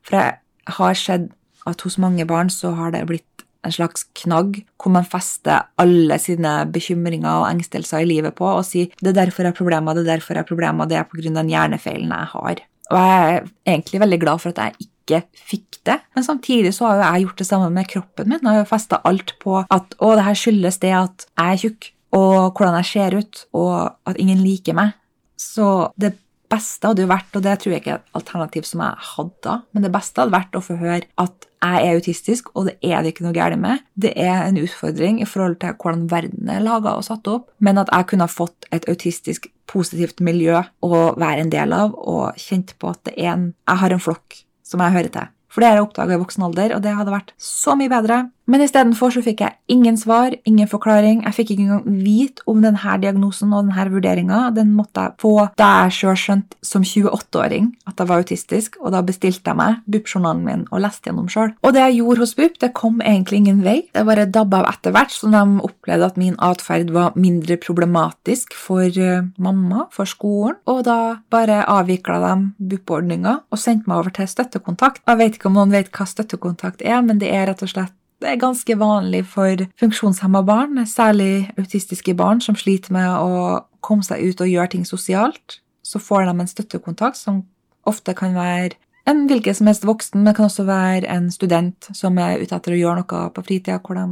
for 0.03 0.19
jeg 0.19 0.75
har 0.75 0.99
sett 0.99 1.29
at 1.71 1.85
hos 1.87 1.99
mange 2.03 2.27
barn 2.27 2.51
så 2.51 2.73
har 2.75 2.91
det 2.91 3.05
blitt 3.07 3.45
en 3.67 3.75
slags 3.75 4.07
knagg 4.17 4.63
hvor 4.81 4.95
man 4.95 5.07
fester 5.09 5.67
alle 5.81 6.17
sine 6.23 6.55
bekymringer 6.73 7.43
og 7.43 7.49
engstelser 7.51 8.05
i 8.05 8.09
livet 8.09 8.37
på 8.39 8.47
og 8.49 8.65
sier 8.67 8.93
det 9.01 9.13
er 9.13 9.19
derfor 9.23 9.45
jeg 9.45 9.53
har 9.53 9.59
problemer, 9.59 9.97
det 9.97 10.07
er 10.07 10.15
derfor 10.15 10.37
jeg 10.37 10.45
har 10.45 10.49
problemer, 10.49 10.89
det 10.89 10.99
er 11.01 11.09
på 11.09 11.21
grunn 11.21 11.37
av 11.37 11.43
den 11.43 11.53
hjernefeilen 11.53 12.15
jeg 12.15 12.31
har. 12.35 12.65
Og 12.91 12.99
jeg 12.99 13.21
er 13.21 13.45
egentlig 13.69 14.03
veldig 14.03 14.21
glad 14.25 14.43
for 14.43 14.55
at 14.55 14.63
jeg 14.65 14.89
ikke 14.89 15.23
fikk 15.53 15.81
det, 15.87 15.99
men 16.17 16.27
samtidig 16.27 16.73
så 16.75 16.89
har 16.89 16.97
jo 16.97 17.05
jeg 17.05 17.27
gjort 17.27 17.43
det 17.43 17.49
samme 17.49 17.71
med 17.75 17.89
kroppen 17.91 18.31
min. 18.31 18.43
Jeg 18.43 18.51
har 18.51 18.63
jo 18.63 18.71
festa 18.71 19.01
alt 19.09 19.35
på 19.43 19.61
at 19.63 19.97
å, 19.99 20.15
det 20.19 20.27
her 20.27 20.39
skyldes 20.39 20.81
det 20.83 20.95
at 20.97 21.27
jeg 21.29 21.55
er 21.55 21.63
tjukk, 21.65 21.93
og 22.17 22.59
hvordan 22.59 22.81
jeg 22.81 22.91
ser 22.91 23.17
ut, 23.19 23.45
og 23.55 23.75
at 24.11 24.19
ingen 24.19 24.43
liker 24.43 24.75
meg. 24.79 24.97
Så 25.39 25.91
det 26.01 26.15
beste 26.51 26.89
hadde 26.89 27.05
jo 27.05 27.11
vært, 27.11 27.31
og 27.37 27.45
det 27.45 27.55
tror 27.61 27.75
jeg 27.75 27.83
ikke 27.83 27.93
er 27.95 28.01
et 28.01 28.19
alternativ 28.19 28.67
som 28.69 28.83
jeg 28.85 29.07
hadde, 29.13 29.55
men 29.73 29.87
det 29.87 29.93
beste 29.95 30.23
hadde 30.23 30.35
vært 30.35 30.59
å 30.59 30.65
få 30.65 30.77
høre 30.81 31.07
at 31.23 31.47
jeg 31.61 31.87
er 31.87 31.99
autistisk, 31.99 32.51
og 32.57 32.71
det 32.71 32.77
er 32.81 33.03
det 33.03 33.13
ikke 33.13 33.27
noe 33.27 33.37
galt 33.37 33.61
med. 33.61 33.83
Det 34.01 34.15
er 34.17 34.47
en 34.47 34.59
utfordring 34.61 35.21
i 35.21 35.29
forhold 35.29 35.59
til 35.61 35.75
hvordan 35.77 36.07
verden 36.11 36.49
er 36.53 36.63
laga 36.65 36.95
og 36.97 37.05
satt 37.07 37.29
opp, 37.31 37.51
men 37.61 37.81
at 37.81 37.91
jeg 37.93 38.09
kunne 38.11 38.27
ha 38.27 38.33
fått 38.33 38.69
et 38.73 38.89
autistisk 38.89 39.51
positivt 39.71 40.23
miljø 40.25 40.63
å 40.83 41.03
være 41.21 41.45
en 41.45 41.53
del 41.53 41.75
av, 41.77 41.93
og 41.95 42.41
kjent 42.41 42.75
på 42.81 42.95
at 42.95 43.05
det 43.11 43.19
er 43.19 43.35
en, 43.35 43.51
jeg 43.69 43.85
har 43.85 43.95
en 43.95 44.03
flokk 44.09 44.41
som 44.67 44.83
jeg 44.83 44.97
hører 44.97 45.15
til. 45.15 45.37
For 45.51 45.63
det 45.63 45.71
har 45.71 45.81
jeg 45.81 45.87
oppdaga 45.89 46.15
i 46.15 46.21
voksen 46.21 46.45
alder, 46.47 46.77
og 46.77 46.83
det 46.85 46.95
hadde 46.95 47.13
vært 47.13 47.33
så 47.43 47.75
mye 47.79 47.91
bedre. 47.91 48.21
Men 48.51 48.65
istedenfor 48.65 49.15
fikk 49.23 49.45
jeg 49.45 49.55
ingen 49.71 49.95
svar, 49.99 50.35
ingen 50.49 50.67
forklaring. 50.69 51.23
Jeg 51.23 51.37
fikk 51.37 51.53
ikke 51.55 51.67
engang 51.69 52.01
vite 52.03 52.43
om 52.51 52.63
denne 52.65 52.97
diagnosen 53.03 53.53
og 53.55 53.69
denne 53.69 53.85
vurderinga. 53.93 54.41
Den 54.57 54.73
måtte 54.75 55.05
jeg 55.07 55.15
få 55.23 55.35
da 55.61 55.69
jeg 55.85 55.95
sjøl 56.01 56.19
skjønte 56.19 56.59
som 56.67 56.83
28-åring 56.83 57.71
at 57.87 58.01
jeg 58.01 58.11
var 58.11 58.25
autistisk, 58.25 58.79
og 58.83 58.95
da 58.95 59.05
bestilte 59.07 59.53
jeg 59.53 59.59
meg 59.59 59.79
BUP-journalen 59.87 60.43
min 60.47 60.65
og 60.71 60.83
leste 60.83 61.11
gjennom 61.11 61.29
sjøl. 61.31 61.55
Og 61.63 61.77
det 61.77 61.85
jeg 61.85 62.01
gjorde 62.01 62.25
hos 62.25 62.35
BUP, 62.39 62.59
det 62.63 62.73
kom 62.75 62.99
egentlig 63.05 63.41
ingen 63.43 63.63
vei. 63.67 63.77
Det 63.95 64.05
bare 64.09 64.27
dabba 64.27 64.65
av 64.65 64.73
etter 64.73 64.97
hvert, 64.97 65.15
så 65.15 65.31
de 65.31 65.45
opplevde 65.67 66.11
at 66.11 66.19
min 66.21 66.35
atferd 66.43 66.91
var 66.95 67.15
mindre 67.21 67.59
problematisk 67.61 68.57
for 68.59 68.83
uh, 68.83 69.31
mamma, 69.39 69.87
for 69.95 70.11
skolen, 70.11 70.59
og 70.71 70.83
da 70.89 70.99
bare 71.31 71.63
avvikla 71.71 72.19
de 72.25 72.35
BUP-ordninga 72.73 73.39
og 73.47 73.63
sendte 73.63 73.91
meg 73.91 74.03
over 74.03 74.15
til 74.19 74.29
støttekontakt. 74.31 75.05
Jeg 75.07 75.23
vet 75.23 75.39
ikke 75.39 75.51
om 75.53 75.59
noen 75.61 75.75
vet 75.75 75.95
hva 75.95 76.09
støttekontakt 76.09 76.83
er, 76.83 76.99
men 77.07 77.23
det 77.23 77.31
er 77.31 77.47
rett 77.51 77.63
og 77.63 77.71
slett 77.71 77.95
det 78.21 78.29
er 78.29 78.41
ganske 78.41 78.77
vanlig 78.79 79.25
for 79.33 79.65
funksjonshemma 79.81 80.43
barn, 80.47 80.83
særlig 80.87 81.51
autistiske 81.59 82.15
barn 82.17 82.43
som 82.45 82.59
sliter 82.59 82.93
med 82.95 83.09
å 83.09 83.65
komme 83.85 84.05
seg 84.07 84.23
ut 84.23 84.43
og 84.45 84.51
gjøre 84.51 84.75
ting 84.75 84.85
sosialt. 84.89 85.61
Så 85.83 85.99
får 86.03 86.29
de 86.29 86.37
en 86.37 86.51
støttekontakt 86.51 87.19
som 87.19 87.43
ofte 87.89 88.15
kan 88.15 88.37
være 88.37 88.77
en 89.09 89.25
hvilken 89.27 89.57
som 89.57 89.67
helst 89.71 89.87
voksen, 89.89 90.23
men 90.23 90.37
kan 90.37 90.47
også 90.47 90.67
være 90.69 91.09
en 91.11 91.31
student 91.33 91.89
som 91.97 92.19
er 92.21 92.43
ute 92.43 92.55
etter 92.55 92.77
å 92.77 92.81
gjøre 92.81 93.03
noe 93.03 93.23
på 93.35 93.45
fritida, 93.47 93.81
hvor 93.81 93.99
de 93.99 94.05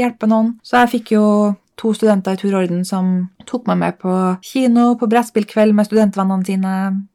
hjelper 0.00 0.30
noen. 0.30 0.54
Så 0.64 0.80
jeg 0.80 0.92
fikk 0.96 1.12
jo 1.18 1.24
to 1.80 1.92
studenter 1.96 2.36
i 2.36 2.40
turorden 2.40 2.82
som 2.84 3.30
tok 3.48 3.68
meg 3.70 3.78
med 3.80 4.00
på 4.02 4.14
kino, 4.44 4.94
på 5.00 5.08
brettspillkveld 5.10 5.76
med 5.76 5.88
studentvennene 5.88 6.46
sine, 6.48 6.74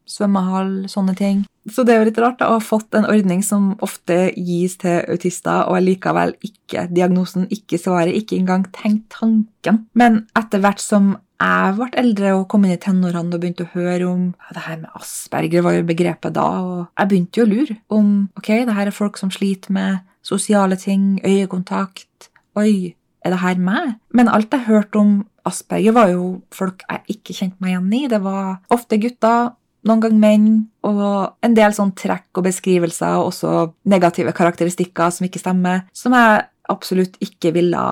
svømmehall, 0.09 0.71
sånne 0.91 1.15
ting. 1.17 1.43
Så 1.69 1.85
det 1.85 1.95
er 1.95 2.01
jo 2.01 2.07
litt 2.09 2.21
rart 2.21 2.39
da, 2.39 2.51
å 2.51 2.59
ha 2.59 2.63
fått 2.63 2.93
en 2.97 3.07
ordning 3.09 3.41
som 3.45 3.73
ofte 3.85 4.29
gis 4.37 4.77
til 4.81 5.01
autister, 5.11 5.65
og 5.65 5.81
likevel 5.81 6.35
ikke 6.45 6.87
diagnosen, 6.93 7.47
ikke 7.53 7.79
svaret, 7.81 8.13
ikke 8.13 8.37
engang 8.37 8.67
tenkt 8.75 9.09
tanken. 9.17 9.85
Men 9.97 10.25
etter 10.37 10.61
hvert 10.61 10.83
som 10.83 11.15
jeg 11.35 11.75
ble 11.75 11.89
eldre 11.99 12.33
og 12.37 12.45
kom 12.51 12.63
inn 12.65 12.75
i 12.77 12.81
tenårene 12.81 13.35
og 13.35 13.41
begynte 13.41 13.65
å 13.65 13.73
høre 13.73 14.07
om 14.07 14.27
ja, 14.31 14.53
det 14.55 14.65
her 14.69 14.77
med 14.83 14.99
Asperger, 14.99 15.65
var 15.65 15.75
jo 15.75 15.87
begrepet 15.89 16.35
da, 16.37 16.45
og 16.63 16.77
jeg 16.95 17.11
begynte 17.11 17.41
jo 17.41 17.47
å 17.47 17.51
lure 17.51 17.79
om 17.91 18.13
ok, 18.39 18.51
det 18.69 18.77
her 18.77 18.91
er 18.91 18.95
folk 18.95 19.19
som 19.19 19.33
sliter 19.33 19.75
med 19.75 20.05
sosiale 20.25 20.79
ting, 20.79 21.17
øyekontakt 21.25 22.31
Oi, 22.55 22.95
er 23.25 23.33
det 23.33 23.41
her 23.41 23.59
meg? 23.61 23.95
Men 24.13 24.29
alt 24.29 24.53
jeg 24.53 24.67
hørte 24.69 25.01
om 25.01 25.15
Asperger, 25.45 25.93
var 25.93 26.09
jo 26.13 26.25
folk 26.53 26.83
jeg 26.87 27.17
ikke 27.17 27.35
kjente 27.37 27.61
meg 27.61 27.73
igjen 27.73 27.93
i. 27.93 28.01
Det 28.09 28.21
var 28.23 28.57
ofte 28.73 28.99
gutter 29.01 29.51
noen 29.85 30.01
ganger 30.01 30.21
menn, 30.21 30.49
og 30.85 31.35
en 31.45 31.57
del 31.57 31.73
sånn 31.77 31.93
trekk 31.97 32.39
og 32.39 32.47
beskrivelser, 32.47 33.19
og 33.19 33.29
også 33.29 33.51
negative 33.91 34.33
karakteristikker 34.33 35.13
som 35.13 35.27
ikke 35.27 35.41
stemmer, 35.41 35.83
som 35.93 36.15
jeg 36.17 36.47
absolutt 36.73 37.19
ikke 37.21 37.53
ville 37.53 37.83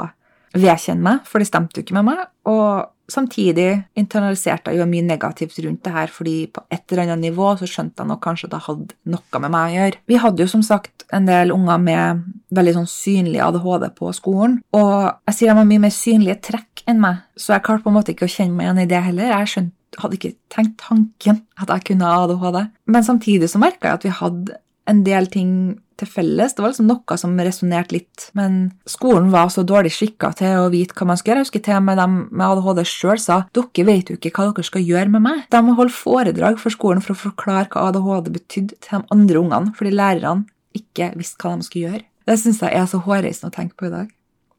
vedkjenne 0.58 1.06
meg, 1.06 1.22
for 1.30 1.42
det 1.42 1.50
stemte 1.50 1.80
jo 1.80 1.86
ikke 1.86 1.98
med 2.00 2.08
meg. 2.10 2.24
Og 2.50 2.90
samtidig 3.14 3.70
internaliserte 4.00 4.74
jeg 4.74 4.82
jo 4.82 4.88
mye 4.90 5.06
negativt 5.06 5.60
rundt 5.64 5.84
det 5.86 5.94
her, 5.94 6.12
fordi 6.12 6.36
på 6.54 6.64
et 6.74 6.84
eller 6.92 7.06
annet 7.06 7.28
nivå 7.28 7.52
så 7.60 7.70
skjønte 7.70 8.04
jeg 8.04 8.12
nok 8.12 8.24
kanskje 8.26 8.50
at 8.50 8.56
det 8.56 8.64
hadde 8.68 8.98
noe 9.16 9.44
med 9.44 9.54
meg 9.54 9.68
å 9.70 9.78
gjøre. 9.78 10.02
Vi 10.10 10.20
hadde 10.26 10.44
jo 10.46 10.50
som 10.56 10.66
sagt 10.66 11.06
en 11.14 11.30
del 11.30 11.54
unger 11.54 11.82
med 11.84 12.26
veldig 12.58 12.76
sånn 12.80 12.90
synlig 12.90 13.44
ADHD 13.46 13.88
på 13.98 14.12
skolen, 14.18 14.60
og 14.76 14.98
jeg 15.30 15.38
sier 15.38 15.54
de 15.54 15.62
har 15.62 15.70
mye 15.70 15.86
mer 15.86 15.94
synlige 15.94 16.42
trekk 16.50 16.84
enn 16.90 17.02
meg, 17.04 17.24
så 17.38 17.56
jeg 17.56 17.66
klarte 17.68 17.86
på 17.86 17.94
en 17.94 17.98
måte 18.00 18.14
ikke 18.16 18.28
å 18.28 18.36
kjenne 18.36 18.58
meg 18.58 18.68
igjen 18.68 18.84
i 18.84 18.90
det 18.90 19.06
heller. 19.08 19.32
Jeg 19.38 19.54
skjønte 19.54 19.80
hadde 20.02 20.18
ikke 20.18 20.34
tenkt 20.54 20.80
tanken 20.82 21.44
at 21.62 21.70
jeg 21.70 21.88
kunne 21.92 22.10
ha 22.10 22.24
ADHD. 22.26 22.60
Men 22.90 23.06
samtidig 23.06 23.50
så 23.52 23.62
merka 23.62 23.90
jeg 23.92 24.00
at 24.00 24.08
vi 24.08 24.14
hadde 24.18 24.60
en 24.90 25.04
del 25.06 25.28
ting 25.32 25.52
til 26.00 26.10
felles. 26.10 26.56
Det 26.56 26.64
var 26.64 26.74
liksom 26.74 26.90
noe 26.90 27.18
som 27.20 27.36
resonnerte 27.40 27.96
litt. 27.96 28.28
Men 28.38 28.74
skolen 28.90 29.30
var 29.34 29.52
så 29.54 29.64
dårlig 29.68 29.94
skikka 29.96 30.34
til 30.40 30.64
å 30.64 30.72
vite 30.74 30.98
hva 30.98 31.08
man 31.12 31.20
skulle 31.20 31.36
gjøre. 31.36 31.44
Jeg 31.44 31.50
husker 31.50 31.66
til 31.68 31.78
og 31.78 31.86
med 31.88 32.02
dem 32.02 32.16
med 32.32 32.46
ADHD 32.48 32.82
sjøl 32.90 33.22
sa 33.22 33.40
dere 33.56 33.88
vet 33.90 34.10
jo 34.12 34.18
ikke 34.18 34.34
hva 34.34 34.50
dere 34.50 34.70
skal 34.70 34.88
gjøre 34.88 35.14
med 35.14 35.26
meg. 35.28 35.46
De 35.54 35.62
må 35.66 35.78
holde 35.78 35.96
foredrag 35.96 36.60
for 36.62 36.74
skolen 36.74 37.04
for 37.04 37.16
å 37.16 37.22
forklare 37.28 37.70
hva 37.74 37.88
ADHD 37.92 38.34
betydde 38.40 38.82
til 38.82 39.06
de 39.06 39.14
andre 39.16 39.46
ungene, 39.46 39.78
fordi 39.78 39.94
lærerne 39.94 40.50
ikke 40.78 41.14
visste 41.20 41.40
hva 41.40 41.56
de 41.60 41.68
skulle 41.68 41.88
gjøre. 41.92 42.06
Det 42.24 42.40
syns 42.40 42.62
jeg 42.64 42.76
er 42.80 42.86
så 42.90 43.02
hårreisende 43.04 43.52
å 43.52 43.56
tenke 43.56 43.78
på 43.80 43.90
i 43.90 43.94
dag. 43.94 44.12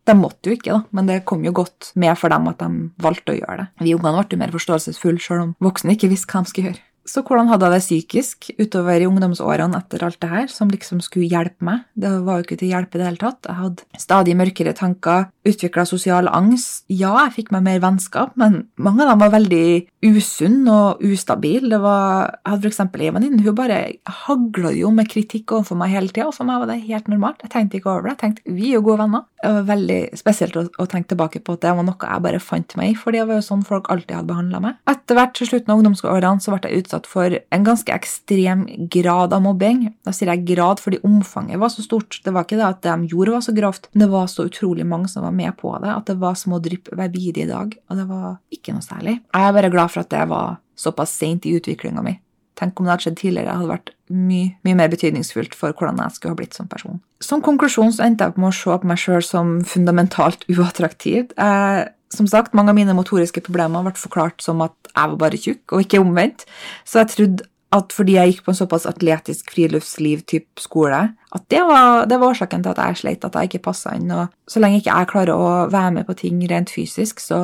De 0.04 0.12
måtte 0.18 0.50
jo 0.50 0.56
ikke, 0.58 0.74
da, 0.74 0.82
men 0.92 1.06
det 1.08 1.22
kom 1.24 1.44
jo 1.46 1.54
godt 1.56 1.94
med 1.96 2.12
for 2.20 2.32
dem 2.32 2.50
at 2.50 2.60
de 2.60 2.90
valgte 3.00 3.32
å 3.32 3.38
gjøre 3.38 3.62
det. 3.62 3.68
Vi 3.86 3.94
ungene 3.96 4.20
ble 4.20 4.36
jo 4.36 4.40
mer 4.42 4.52
forståelsesfulle, 4.52 5.22
selv 5.24 5.46
om 5.46 5.54
voksne 5.64 5.96
ikke 5.96 6.10
visste 6.12 6.28
hva 6.28 6.44
de 6.44 6.52
skulle 6.52 6.72
gjøre. 6.72 6.84
Så 7.04 7.20
hvordan 7.20 7.50
hadde 7.50 7.68
jeg 7.68 7.74
det 7.74 7.84
psykisk 7.84 8.46
utover 8.56 9.02
i 9.02 9.08
ungdomsårene 9.08 9.76
etter 9.76 10.04
alt 10.06 10.16
det 10.22 10.30
her, 10.30 10.46
som 10.48 10.70
liksom 10.72 11.02
skulle 11.04 11.28
hjelpe 11.28 11.66
meg? 11.66 11.82
Det 11.92 12.10
var 12.24 12.38
jo 12.38 12.46
ikke 12.46 12.58
til 12.62 12.72
hjelp 12.72 12.94
i 12.94 13.00
det 13.00 13.08
hele 13.10 13.20
tatt. 13.20 13.40
Jeg 13.44 13.58
hadde 13.60 14.00
stadig 14.00 14.36
mørkere 14.38 14.72
tanker, 14.76 15.26
utvikla 15.44 15.84
sosial 15.88 16.30
angst. 16.32 16.86
Ja, 16.88 17.12
jeg 17.26 17.34
fikk 17.36 17.52
meg 17.52 17.66
mer 17.66 17.82
vennskap, 17.84 18.32
men 18.40 18.62
mange 18.80 19.04
av 19.04 19.12
dem 19.12 19.24
var 19.24 19.34
veldig 19.36 19.66
usunn 20.04 20.64
og 20.72 21.04
ustabil. 21.04 21.68
Det 21.72 21.80
var, 21.84 22.38
Jeg 22.44 22.54
hadde 22.54 22.70
eksempel 22.70 23.04
en 23.04 23.18
venninne, 23.18 23.44
hun 23.44 23.58
bare 23.58 23.80
hagla 24.24 24.72
jo 24.72 24.90
med 24.94 25.10
kritikk 25.12 25.52
overfor 25.52 25.76
meg 25.80 25.92
hele 25.92 26.08
tida, 26.08 26.30
og 26.30 26.36
for 26.38 26.48
meg 26.48 26.62
var 26.62 26.72
det 26.72 26.80
helt 26.88 27.12
normalt. 27.12 27.44
Jeg 27.44 27.52
tenkte 27.52 27.80
ikke 27.80 27.92
over 27.92 28.08
det. 28.08 28.16
Jeg 28.16 28.22
tenkte 28.24 28.56
vi 28.56 28.70
er 28.70 28.78
jo 28.78 28.86
gode 28.88 29.02
venner. 29.04 29.26
Det 29.44 29.52
var 29.52 29.68
veldig 29.68 30.00
spesielt 30.16 30.56
å 30.56 30.88
tenke 30.88 31.12
tilbake 31.12 31.42
på 31.44 31.58
at 31.58 31.64
det 31.66 31.74
var 31.76 31.84
noe 31.84 32.00
jeg 32.00 32.24
bare 32.24 32.40
fant 32.40 32.76
meg 32.80 32.94
i, 32.94 32.96
for 32.96 33.12
det 33.12 33.26
var 33.28 33.36
jo 33.36 33.44
sånn 33.44 33.64
folk 33.66 33.90
alltid 33.92 34.16
hadde 34.16 34.30
behandla 34.30 34.60
meg. 34.64 34.80
Etter 34.88 35.18
hvert 35.18 35.34
til 35.36 35.50
slutten 35.50 35.74
av 35.74 35.82
ungdomsårene 35.82 36.40
så 36.40 36.54
ble 36.54 36.70
jeg 36.70 36.84
utsatt 36.84 36.93
utsatt 36.94 37.06
for 37.10 37.38
en 37.50 37.64
ganske 37.64 37.92
ekstrem 37.92 38.66
grad 38.90 39.32
av 39.32 39.42
mobbing. 39.42 39.94
Da 40.04 40.12
sier 40.12 40.30
jeg 40.30 40.46
grad 40.46 40.80
fordi 40.80 41.02
omfanget 41.04 41.58
var 41.58 41.68
så 41.68 41.82
stort. 41.82 42.20
Det 42.24 42.32
var 42.32 42.44
ikke 42.44 42.58
det 42.58 42.66
at 42.68 42.82
det 42.82 42.94
de 42.94 43.08
gjorde, 43.12 43.32
var 43.32 43.40
så 43.40 43.54
grovt, 43.54 43.88
men 43.92 44.04
det 44.04 44.10
var 44.12 44.26
så 44.26 44.46
utrolig 44.46 44.86
mange 44.86 45.08
som 45.08 45.24
var 45.24 45.32
med 45.32 45.56
på 45.56 45.72
det, 45.82 45.90
at 45.90 46.06
det 46.06 46.18
var 46.20 46.34
små 46.34 46.60
drypp 46.62 46.88
hver 46.92 47.10
bidige 47.10 47.48
dag, 47.48 47.74
og 47.90 47.96
det 47.96 48.06
var 48.08 48.36
ikke 48.50 48.74
noe 48.74 48.84
særlig. 48.84 49.20
Jeg 49.34 49.48
er 49.48 49.56
bare 49.56 49.72
glad 49.72 49.90
for 49.90 50.04
at 50.04 50.10
det 50.10 50.28
var 50.28 50.60
såpass 50.76 51.14
seint 51.14 51.46
i 51.46 51.56
utviklinga 51.58 52.02
mi. 52.02 52.18
Tenk 52.54 52.78
om 52.78 52.86
det 52.86 52.92
hadde 52.92 53.02
skjedd 53.08 53.18
tidligere, 53.18 53.50
det 53.50 53.58
hadde 53.58 53.72
vært 53.72 53.90
mye, 54.14 54.52
mye 54.62 54.78
mer 54.78 54.90
betydningsfullt 54.92 55.56
for 55.58 55.74
hvordan 55.74 55.98
jeg 56.04 56.14
skulle 56.14 56.34
ha 56.36 56.38
blitt 56.38 56.54
som 56.54 56.68
person. 56.70 57.00
Som 57.24 57.42
konklusjon 57.42 57.90
så 57.96 58.04
endte 58.06 58.28
jeg 58.28 58.36
på 58.36 58.44
med 58.44 58.52
å 58.52 58.58
se 58.58 58.76
på 58.78 58.90
meg 58.90 59.00
sjøl 59.00 59.24
som 59.26 59.56
fundamentalt 59.66 60.46
uattraktiv. 60.52 61.32
Jeg 61.34 61.88
som 62.16 62.28
sagt, 62.30 62.54
mange 62.56 62.72
av 62.72 62.78
mine 62.78 62.94
motoriske 62.96 63.42
problemer 63.44 63.84
ble 63.86 63.94
forklart 63.98 64.44
som 64.44 64.62
at 64.64 64.74
jeg 64.90 65.10
var 65.12 65.18
bare 65.20 65.40
tjukk, 65.40 65.64
og 65.72 65.84
ikke 65.84 66.02
omvendt. 66.02 66.46
Så 66.86 67.02
jeg 67.02 67.12
trodde 67.14 67.50
at 67.74 67.94
fordi 67.94 68.14
jeg 68.14 68.30
gikk 68.30 68.44
på 68.46 68.52
en 68.52 68.58
såpass 68.58 68.86
atletisk 68.86 69.50
friluftsliv-type 69.54 70.62
skole, 70.62 71.00
at 71.34 71.46
det 71.50 71.62
var, 71.66 72.04
det 72.06 72.20
var, 72.20 72.30
årsaken 72.30 72.62
til 72.62 72.74
at 72.74 72.82
jeg 72.82 73.00
sleit, 73.00 73.26
at 73.26 73.34
jeg 73.34 73.50
ikke 73.50 73.64
passa 73.66 73.96
inn. 73.98 74.12
Og 74.14 74.30
så 74.50 74.62
lenge 74.62 74.78
ikke 74.78 74.92
jeg 74.94 75.10
klarer 75.10 75.34
å 75.34 75.48
være 75.72 75.96
med 75.98 76.06
på 76.06 76.16
ting 76.20 76.38
rent 76.50 76.70
fysisk, 76.70 77.22
så 77.22 77.40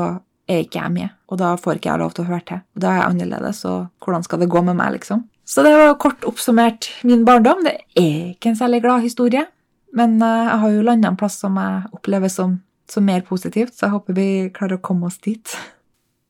er 0.51 0.65
ikke 0.65 0.79
jeg 0.79 0.95
med. 0.95 1.17
Og 1.31 1.41
da 1.43 1.57
får 1.59 1.79
ikke 1.81 1.91
jeg 1.91 2.03
lov 2.03 2.15
til 2.15 2.27
å 2.27 2.31
høre 2.31 2.47
til. 2.47 2.63
Og 2.77 2.85
da 2.85 2.93
er 2.93 3.01
jeg 3.01 3.09
annerledes, 3.09 3.65
og 3.71 4.05
hvordan 4.05 4.27
skal 4.27 4.43
det 4.43 4.51
gå 4.55 4.63
med 4.67 4.79
meg, 4.79 4.95
liksom? 4.99 5.27
Så 5.51 5.65
det 5.67 5.75
var 5.75 5.97
kort 5.99 6.27
oppsummert 6.29 6.93
min 7.07 7.25
barndom. 7.27 7.65
Det 7.67 7.75
er 7.99 8.31
ikke 8.31 8.53
en 8.53 8.61
særlig 8.61 8.85
glad 8.85 9.03
historie, 9.03 9.49
men 9.99 10.21
eh, 10.23 10.47
jeg 10.47 10.59
har 10.63 10.75
jo 10.77 10.85
landa 10.87 11.11
en 11.11 11.19
plass 11.19 11.41
som 11.43 11.59
jeg 11.59 11.91
opplever 11.97 12.31
som 12.31 12.61
som 12.91 13.07
mer 13.07 13.23
positivt, 13.27 13.75
så 13.77 13.87
jeg 13.87 13.97
håper 13.97 14.17
vi 14.17 14.31
klarer 14.55 14.79
å 14.79 14.85
komme 14.85 15.11
oss 15.11 15.21
dit. 15.23 15.55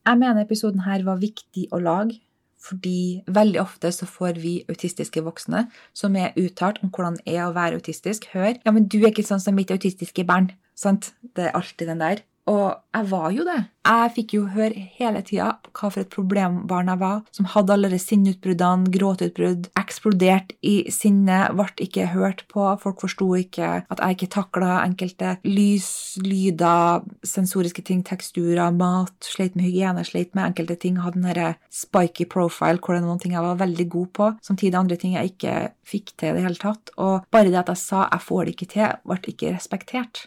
Jeg 0.07 0.21
mener 0.21 0.45
episoden 0.45 0.85
her 0.87 1.05
var 1.07 1.21
viktig 1.21 1.69
å 1.73 1.81
lage, 1.83 2.19
fordi 2.61 3.23
veldig 3.33 3.61
ofte 3.63 3.89
så 3.95 4.09
får 4.09 4.41
vi 4.41 4.59
autistiske 4.69 5.23
voksne 5.25 5.65
som 5.97 6.17
er 6.21 6.37
uttalt 6.41 6.83
om 6.85 6.93
hvordan 6.93 7.17
det 7.21 7.37
er 7.37 7.47
å 7.47 7.55
være 7.57 7.81
autistisk, 7.81 8.29
høre 8.35 8.59
ja, 8.59 8.75
men 8.75 8.89
du 8.91 8.99
er 9.01 9.13
ikke 9.13 9.25
sånn 9.25 9.41
som 9.41 9.57
mitt 9.57 9.73
autistiske 9.73 10.27
barn. 10.29 10.51
Sant? 10.77 11.13
Det 11.37 11.49
er 11.49 11.57
alltid 11.57 11.89
den 11.89 12.05
der. 12.05 12.21
Og 12.51 12.71
jeg 12.91 13.07
var 13.11 13.31
jo 13.31 13.45
det. 13.47 13.59
Jeg 13.87 14.11
fikk 14.17 14.33
jo 14.35 14.41
høre 14.53 14.83
hele 14.99 15.21
tida 15.25 15.53
hva 15.71 15.89
for 15.89 16.03
et 16.03 16.11
problembarn 16.13 16.91
jeg 16.91 17.01
var, 17.01 17.21
som 17.35 17.47
hadde 17.53 17.75
alle 17.75 17.91
de 17.93 17.99
sinneutbruddene, 18.03 18.91
gråteutbrudd, 18.93 19.69
eksplodert 19.79 20.53
i 20.67 20.75
sinne, 20.93 21.39
ble 21.57 21.69
ikke 21.87 22.09
hørt 22.13 22.43
på, 22.51 22.67
folk 22.83 23.05
forsto 23.05 23.29
ikke 23.39 23.69
at 23.81 24.03
jeg 24.03 24.17
ikke 24.17 24.31
takla 24.35 24.81
enkelte 24.83 25.37
lys, 25.47 26.19
lyder, 26.25 27.07
sensoriske 27.27 27.85
ting, 27.87 28.03
teksturer, 28.07 28.75
mat, 28.75 29.15
sleit 29.25 29.57
med 29.57 29.69
hygiene, 29.69 30.05
sleit 30.07 30.35
med 30.35 30.51
enkelte 30.51 30.77
ting, 30.83 30.99
hadde 31.05 31.21
den 31.21 31.31
derre 31.31 31.53
spiky 31.73 32.27
profile, 32.31 32.83
hvor 32.83 32.97
det 32.97 33.05
er 33.05 33.07
noen 33.07 33.23
ting 33.23 33.39
jeg 33.39 33.47
var 33.47 33.63
veldig 33.63 33.89
god 33.95 34.11
på, 34.19 34.33
samtidig 34.51 34.81
andre 34.83 34.99
ting 35.01 35.15
jeg 35.17 35.33
ikke 35.33 35.57
fikk 35.87 36.17
til 36.17 36.35
i 36.35 36.41
det 36.41 36.45
hele 36.49 36.61
tatt, 36.61 36.93
og 36.99 37.31
bare 37.33 37.49
det 37.49 37.63
at 37.63 37.73
jeg 37.75 37.85
sa 37.87 38.05
jeg 38.11 38.27
får 38.27 38.45
det 38.45 38.59
ikke 38.59 38.71
til, 38.75 39.01
ble 39.07 39.35
ikke 39.35 39.55
respektert. 39.57 40.27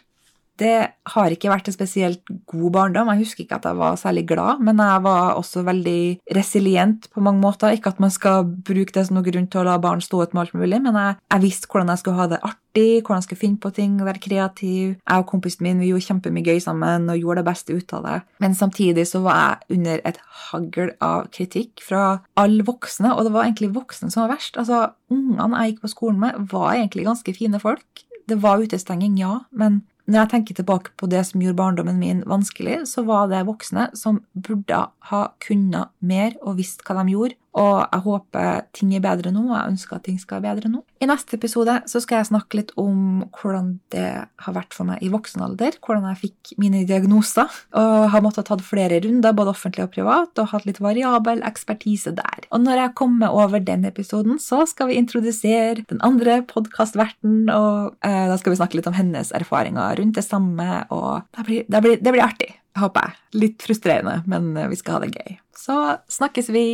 Det 0.60 0.74
har 1.10 1.34
ikke 1.34 1.50
vært 1.50 1.66
en 1.68 1.74
spesielt 1.74 2.28
god 2.50 2.68
barndom. 2.76 3.08
Jeg 3.10 3.24
husker 3.24 3.42
ikke 3.44 3.56
at 3.58 3.66
jeg 3.66 3.78
var 3.80 3.96
særlig 3.98 4.22
glad, 4.28 4.60
men 4.62 4.78
jeg 4.78 5.02
var 5.02 5.34
også 5.34 5.64
veldig 5.66 6.02
resilient 6.36 7.08
på 7.10 7.22
mange 7.24 7.42
måter. 7.42 7.74
Ikke 7.74 7.90
at 7.90 8.02
man 8.02 8.12
skal 8.14 8.46
bruke 8.46 8.94
det 8.94 9.06
som 9.08 9.18
noe 9.18 9.26
grunn 9.26 9.48
til 9.50 9.62
å 9.62 9.66
la 9.66 9.74
barn 9.82 10.02
stå 10.04 10.22
ut 10.22 10.34
med 10.34 10.44
alt 10.44 10.54
mulig, 10.54 10.78
men 10.84 10.94
jeg, 11.00 11.16
jeg, 11.32 11.42
visste 11.42 11.70
hvordan 11.70 11.90
jeg 11.90 12.02
skulle 12.02 12.20
ha 12.20 12.28
det 12.30 12.38
artig, 12.46 13.02
hvordan 13.02 13.18
jeg 13.18 13.26
skulle 13.26 13.42
finne 13.42 13.62
på 13.64 13.72
ting, 13.74 13.96
være 14.06 14.22
kreativ. 14.22 14.94
Jeg 14.94 15.24
og 15.24 15.26
kompisen 15.32 15.66
min 15.66 15.82
vi 15.82 15.90
gjorde 15.90 16.06
kjempemye 16.06 16.46
gøy 16.46 16.62
sammen 16.62 17.10
og 17.10 17.18
gjorde 17.18 17.42
det 17.42 17.48
beste 17.50 17.74
ut 17.74 17.96
av 17.98 18.06
det. 18.06 18.18
Men 18.44 18.54
samtidig 18.58 19.08
så 19.10 19.24
var 19.24 19.40
jeg 19.40 19.78
under 19.80 20.04
et 20.06 20.20
hagl 20.44 20.94
av 21.02 21.26
kritikk 21.34 21.82
fra 21.82 22.04
alle 22.38 22.66
voksne, 22.66 23.10
og 23.10 23.26
det 23.26 23.34
var 23.34 23.48
egentlig 23.48 23.74
voksne 23.74 24.12
som 24.14 24.24
var 24.24 24.36
verst. 24.36 24.60
Altså, 24.60 24.86
Ungene 25.14 25.60
jeg 25.60 25.74
gikk 25.74 25.82
på 25.84 25.90
skolen 25.92 26.22
med, 26.22 26.46
var 26.50 26.72
egentlig 26.74 27.04
ganske 27.06 27.34
fine 27.36 27.58
folk. 27.62 28.04
Det 28.26 28.38
var 28.40 28.62
utestenging, 28.62 29.18
ja, 29.20 29.42
men 29.52 29.82
når 30.04 30.18
jeg 30.18 30.30
tenker 30.34 30.56
tilbake 30.58 30.92
på 31.00 31.08
det 31.08 31.22
som 31.28 31.40
gjorde 31.40 31.56
barndommen 31.56 32.00
min 32.00 32.20
vanskelig, 32.28 32.82
så 32.90 33.06
var 33.08 33.30
det 33.30 33.46
voksne 33.48 33.88
som 33.96 34.20
burde 34.36 34.82
ha 35.10 35.22
kunnet 35.44 35.92
mer 36.04 36.36
og 36.42 36.58
visst 36.60 36.84
hva 36.84 36.98
de 37.00 37.14
gjorde, 37.14 37.38
og 37.54 37.84
jeg 37.84 38.02
håper 38.04 38.64
ting 38.74 38.94
er 38.96 39.02
bedre 39.04 39.30
nå, 39.34 39.44
og 39.46 39.54
jeg 39.54 39.74
ønsker 39.74 39.98
at 39.98 40.04
ting 40.08 40.16
skal 40.18 40.40
være 40.42 40.58
bedre 40.58 40.72
nå. 40.72 40.80
I 41.02 41.08
neste 41.08 41.36
episode 41.38 41.76
så 41.90 42.00
skal 42.02 42.20
jeg 42.20 42.30
snakke 42.32 42.58
litt 42.58 42.72
om 42.80 43.22
hvordan 43.38 43.68
det 43.94 44.08
har 44.26 44.56
vært 44.56 44.74
for 44.74 44.88
meg 44.88 45.04
i 45.04 45.10
voksen 45.12 45.44
alder, 45.44 45.78
hvordan 45.84 46.08
jeg 46.10 46.20
fikk 46.24 46.54
mine 46.62 46.82
diagnoser, 46.88 47.52
og 47.78 48.08
har 48.10 48.24
måttet 48.24 48.42
ha 48.44 48.56
tatt 48.56 48.66
flere 48.66 48.98
runder, 49.04 49.36
både 49.36 49.54
offentlig 49.54 49.86
og 49.86 49.94
privat, 49.94 50.34
og 50.42 50.50
hatt 50.50 50.66
litt 50.66 50.82
variabel 50.82 51.44
ekspertise 51.46 52.14
der. 52.16 52.48
Og 52.50 52.64
når 52.64 52.82
jeg 52.82 52.96
kommer 52.98 53.36
over 53.44 53.62
den 53.62 53.86
episoden, 53.86 54.40
så 54.42 54.64
skal 54.70 54.90
vi 54.90 54.98
introdusere 54.98 55.86
den 55.86 56.02
andre 56.06 56.40
podkastverten, 56.50 57.46
og 57.54 57.94
eh, 58.02 58.26
da 58.30 58.40
skal 58.40 58.54
vi 58.54 58.60
snakke 58.60 58.80
litt 58.80 58.90
om 58.90 58.98
hennes 58.98 59.30
erfaringer 59.36 60.00
rundt 60.00 60.18
det 60.18 60.26
samme, 60.26 60.84
og 60.94 61.22
det 61.38 61.46
blir, 61.46 61.66
det 61.70 61.86
blir, 61.86 62.02
det 62.02 62.16
blir 62.16 62.26
artig 62.26 62.50
håper 62.78 63.06
jeg. 63.06 63.20
Litt 63.44 63.62
frustrerende, 63.62 64.16
men 64.30 64.52
vi 64.70 64.78
skal 64.78 64.96
ha 64.96 65.04
det 65.04 65.14
gøy. 65.14 65.36
Så 65.58 65.76
snakkes 66.10 66.50
vi. 66.54 66.66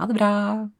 Ha 0.00 0.06
det 0.06 0.14
bra. 0.14 0.70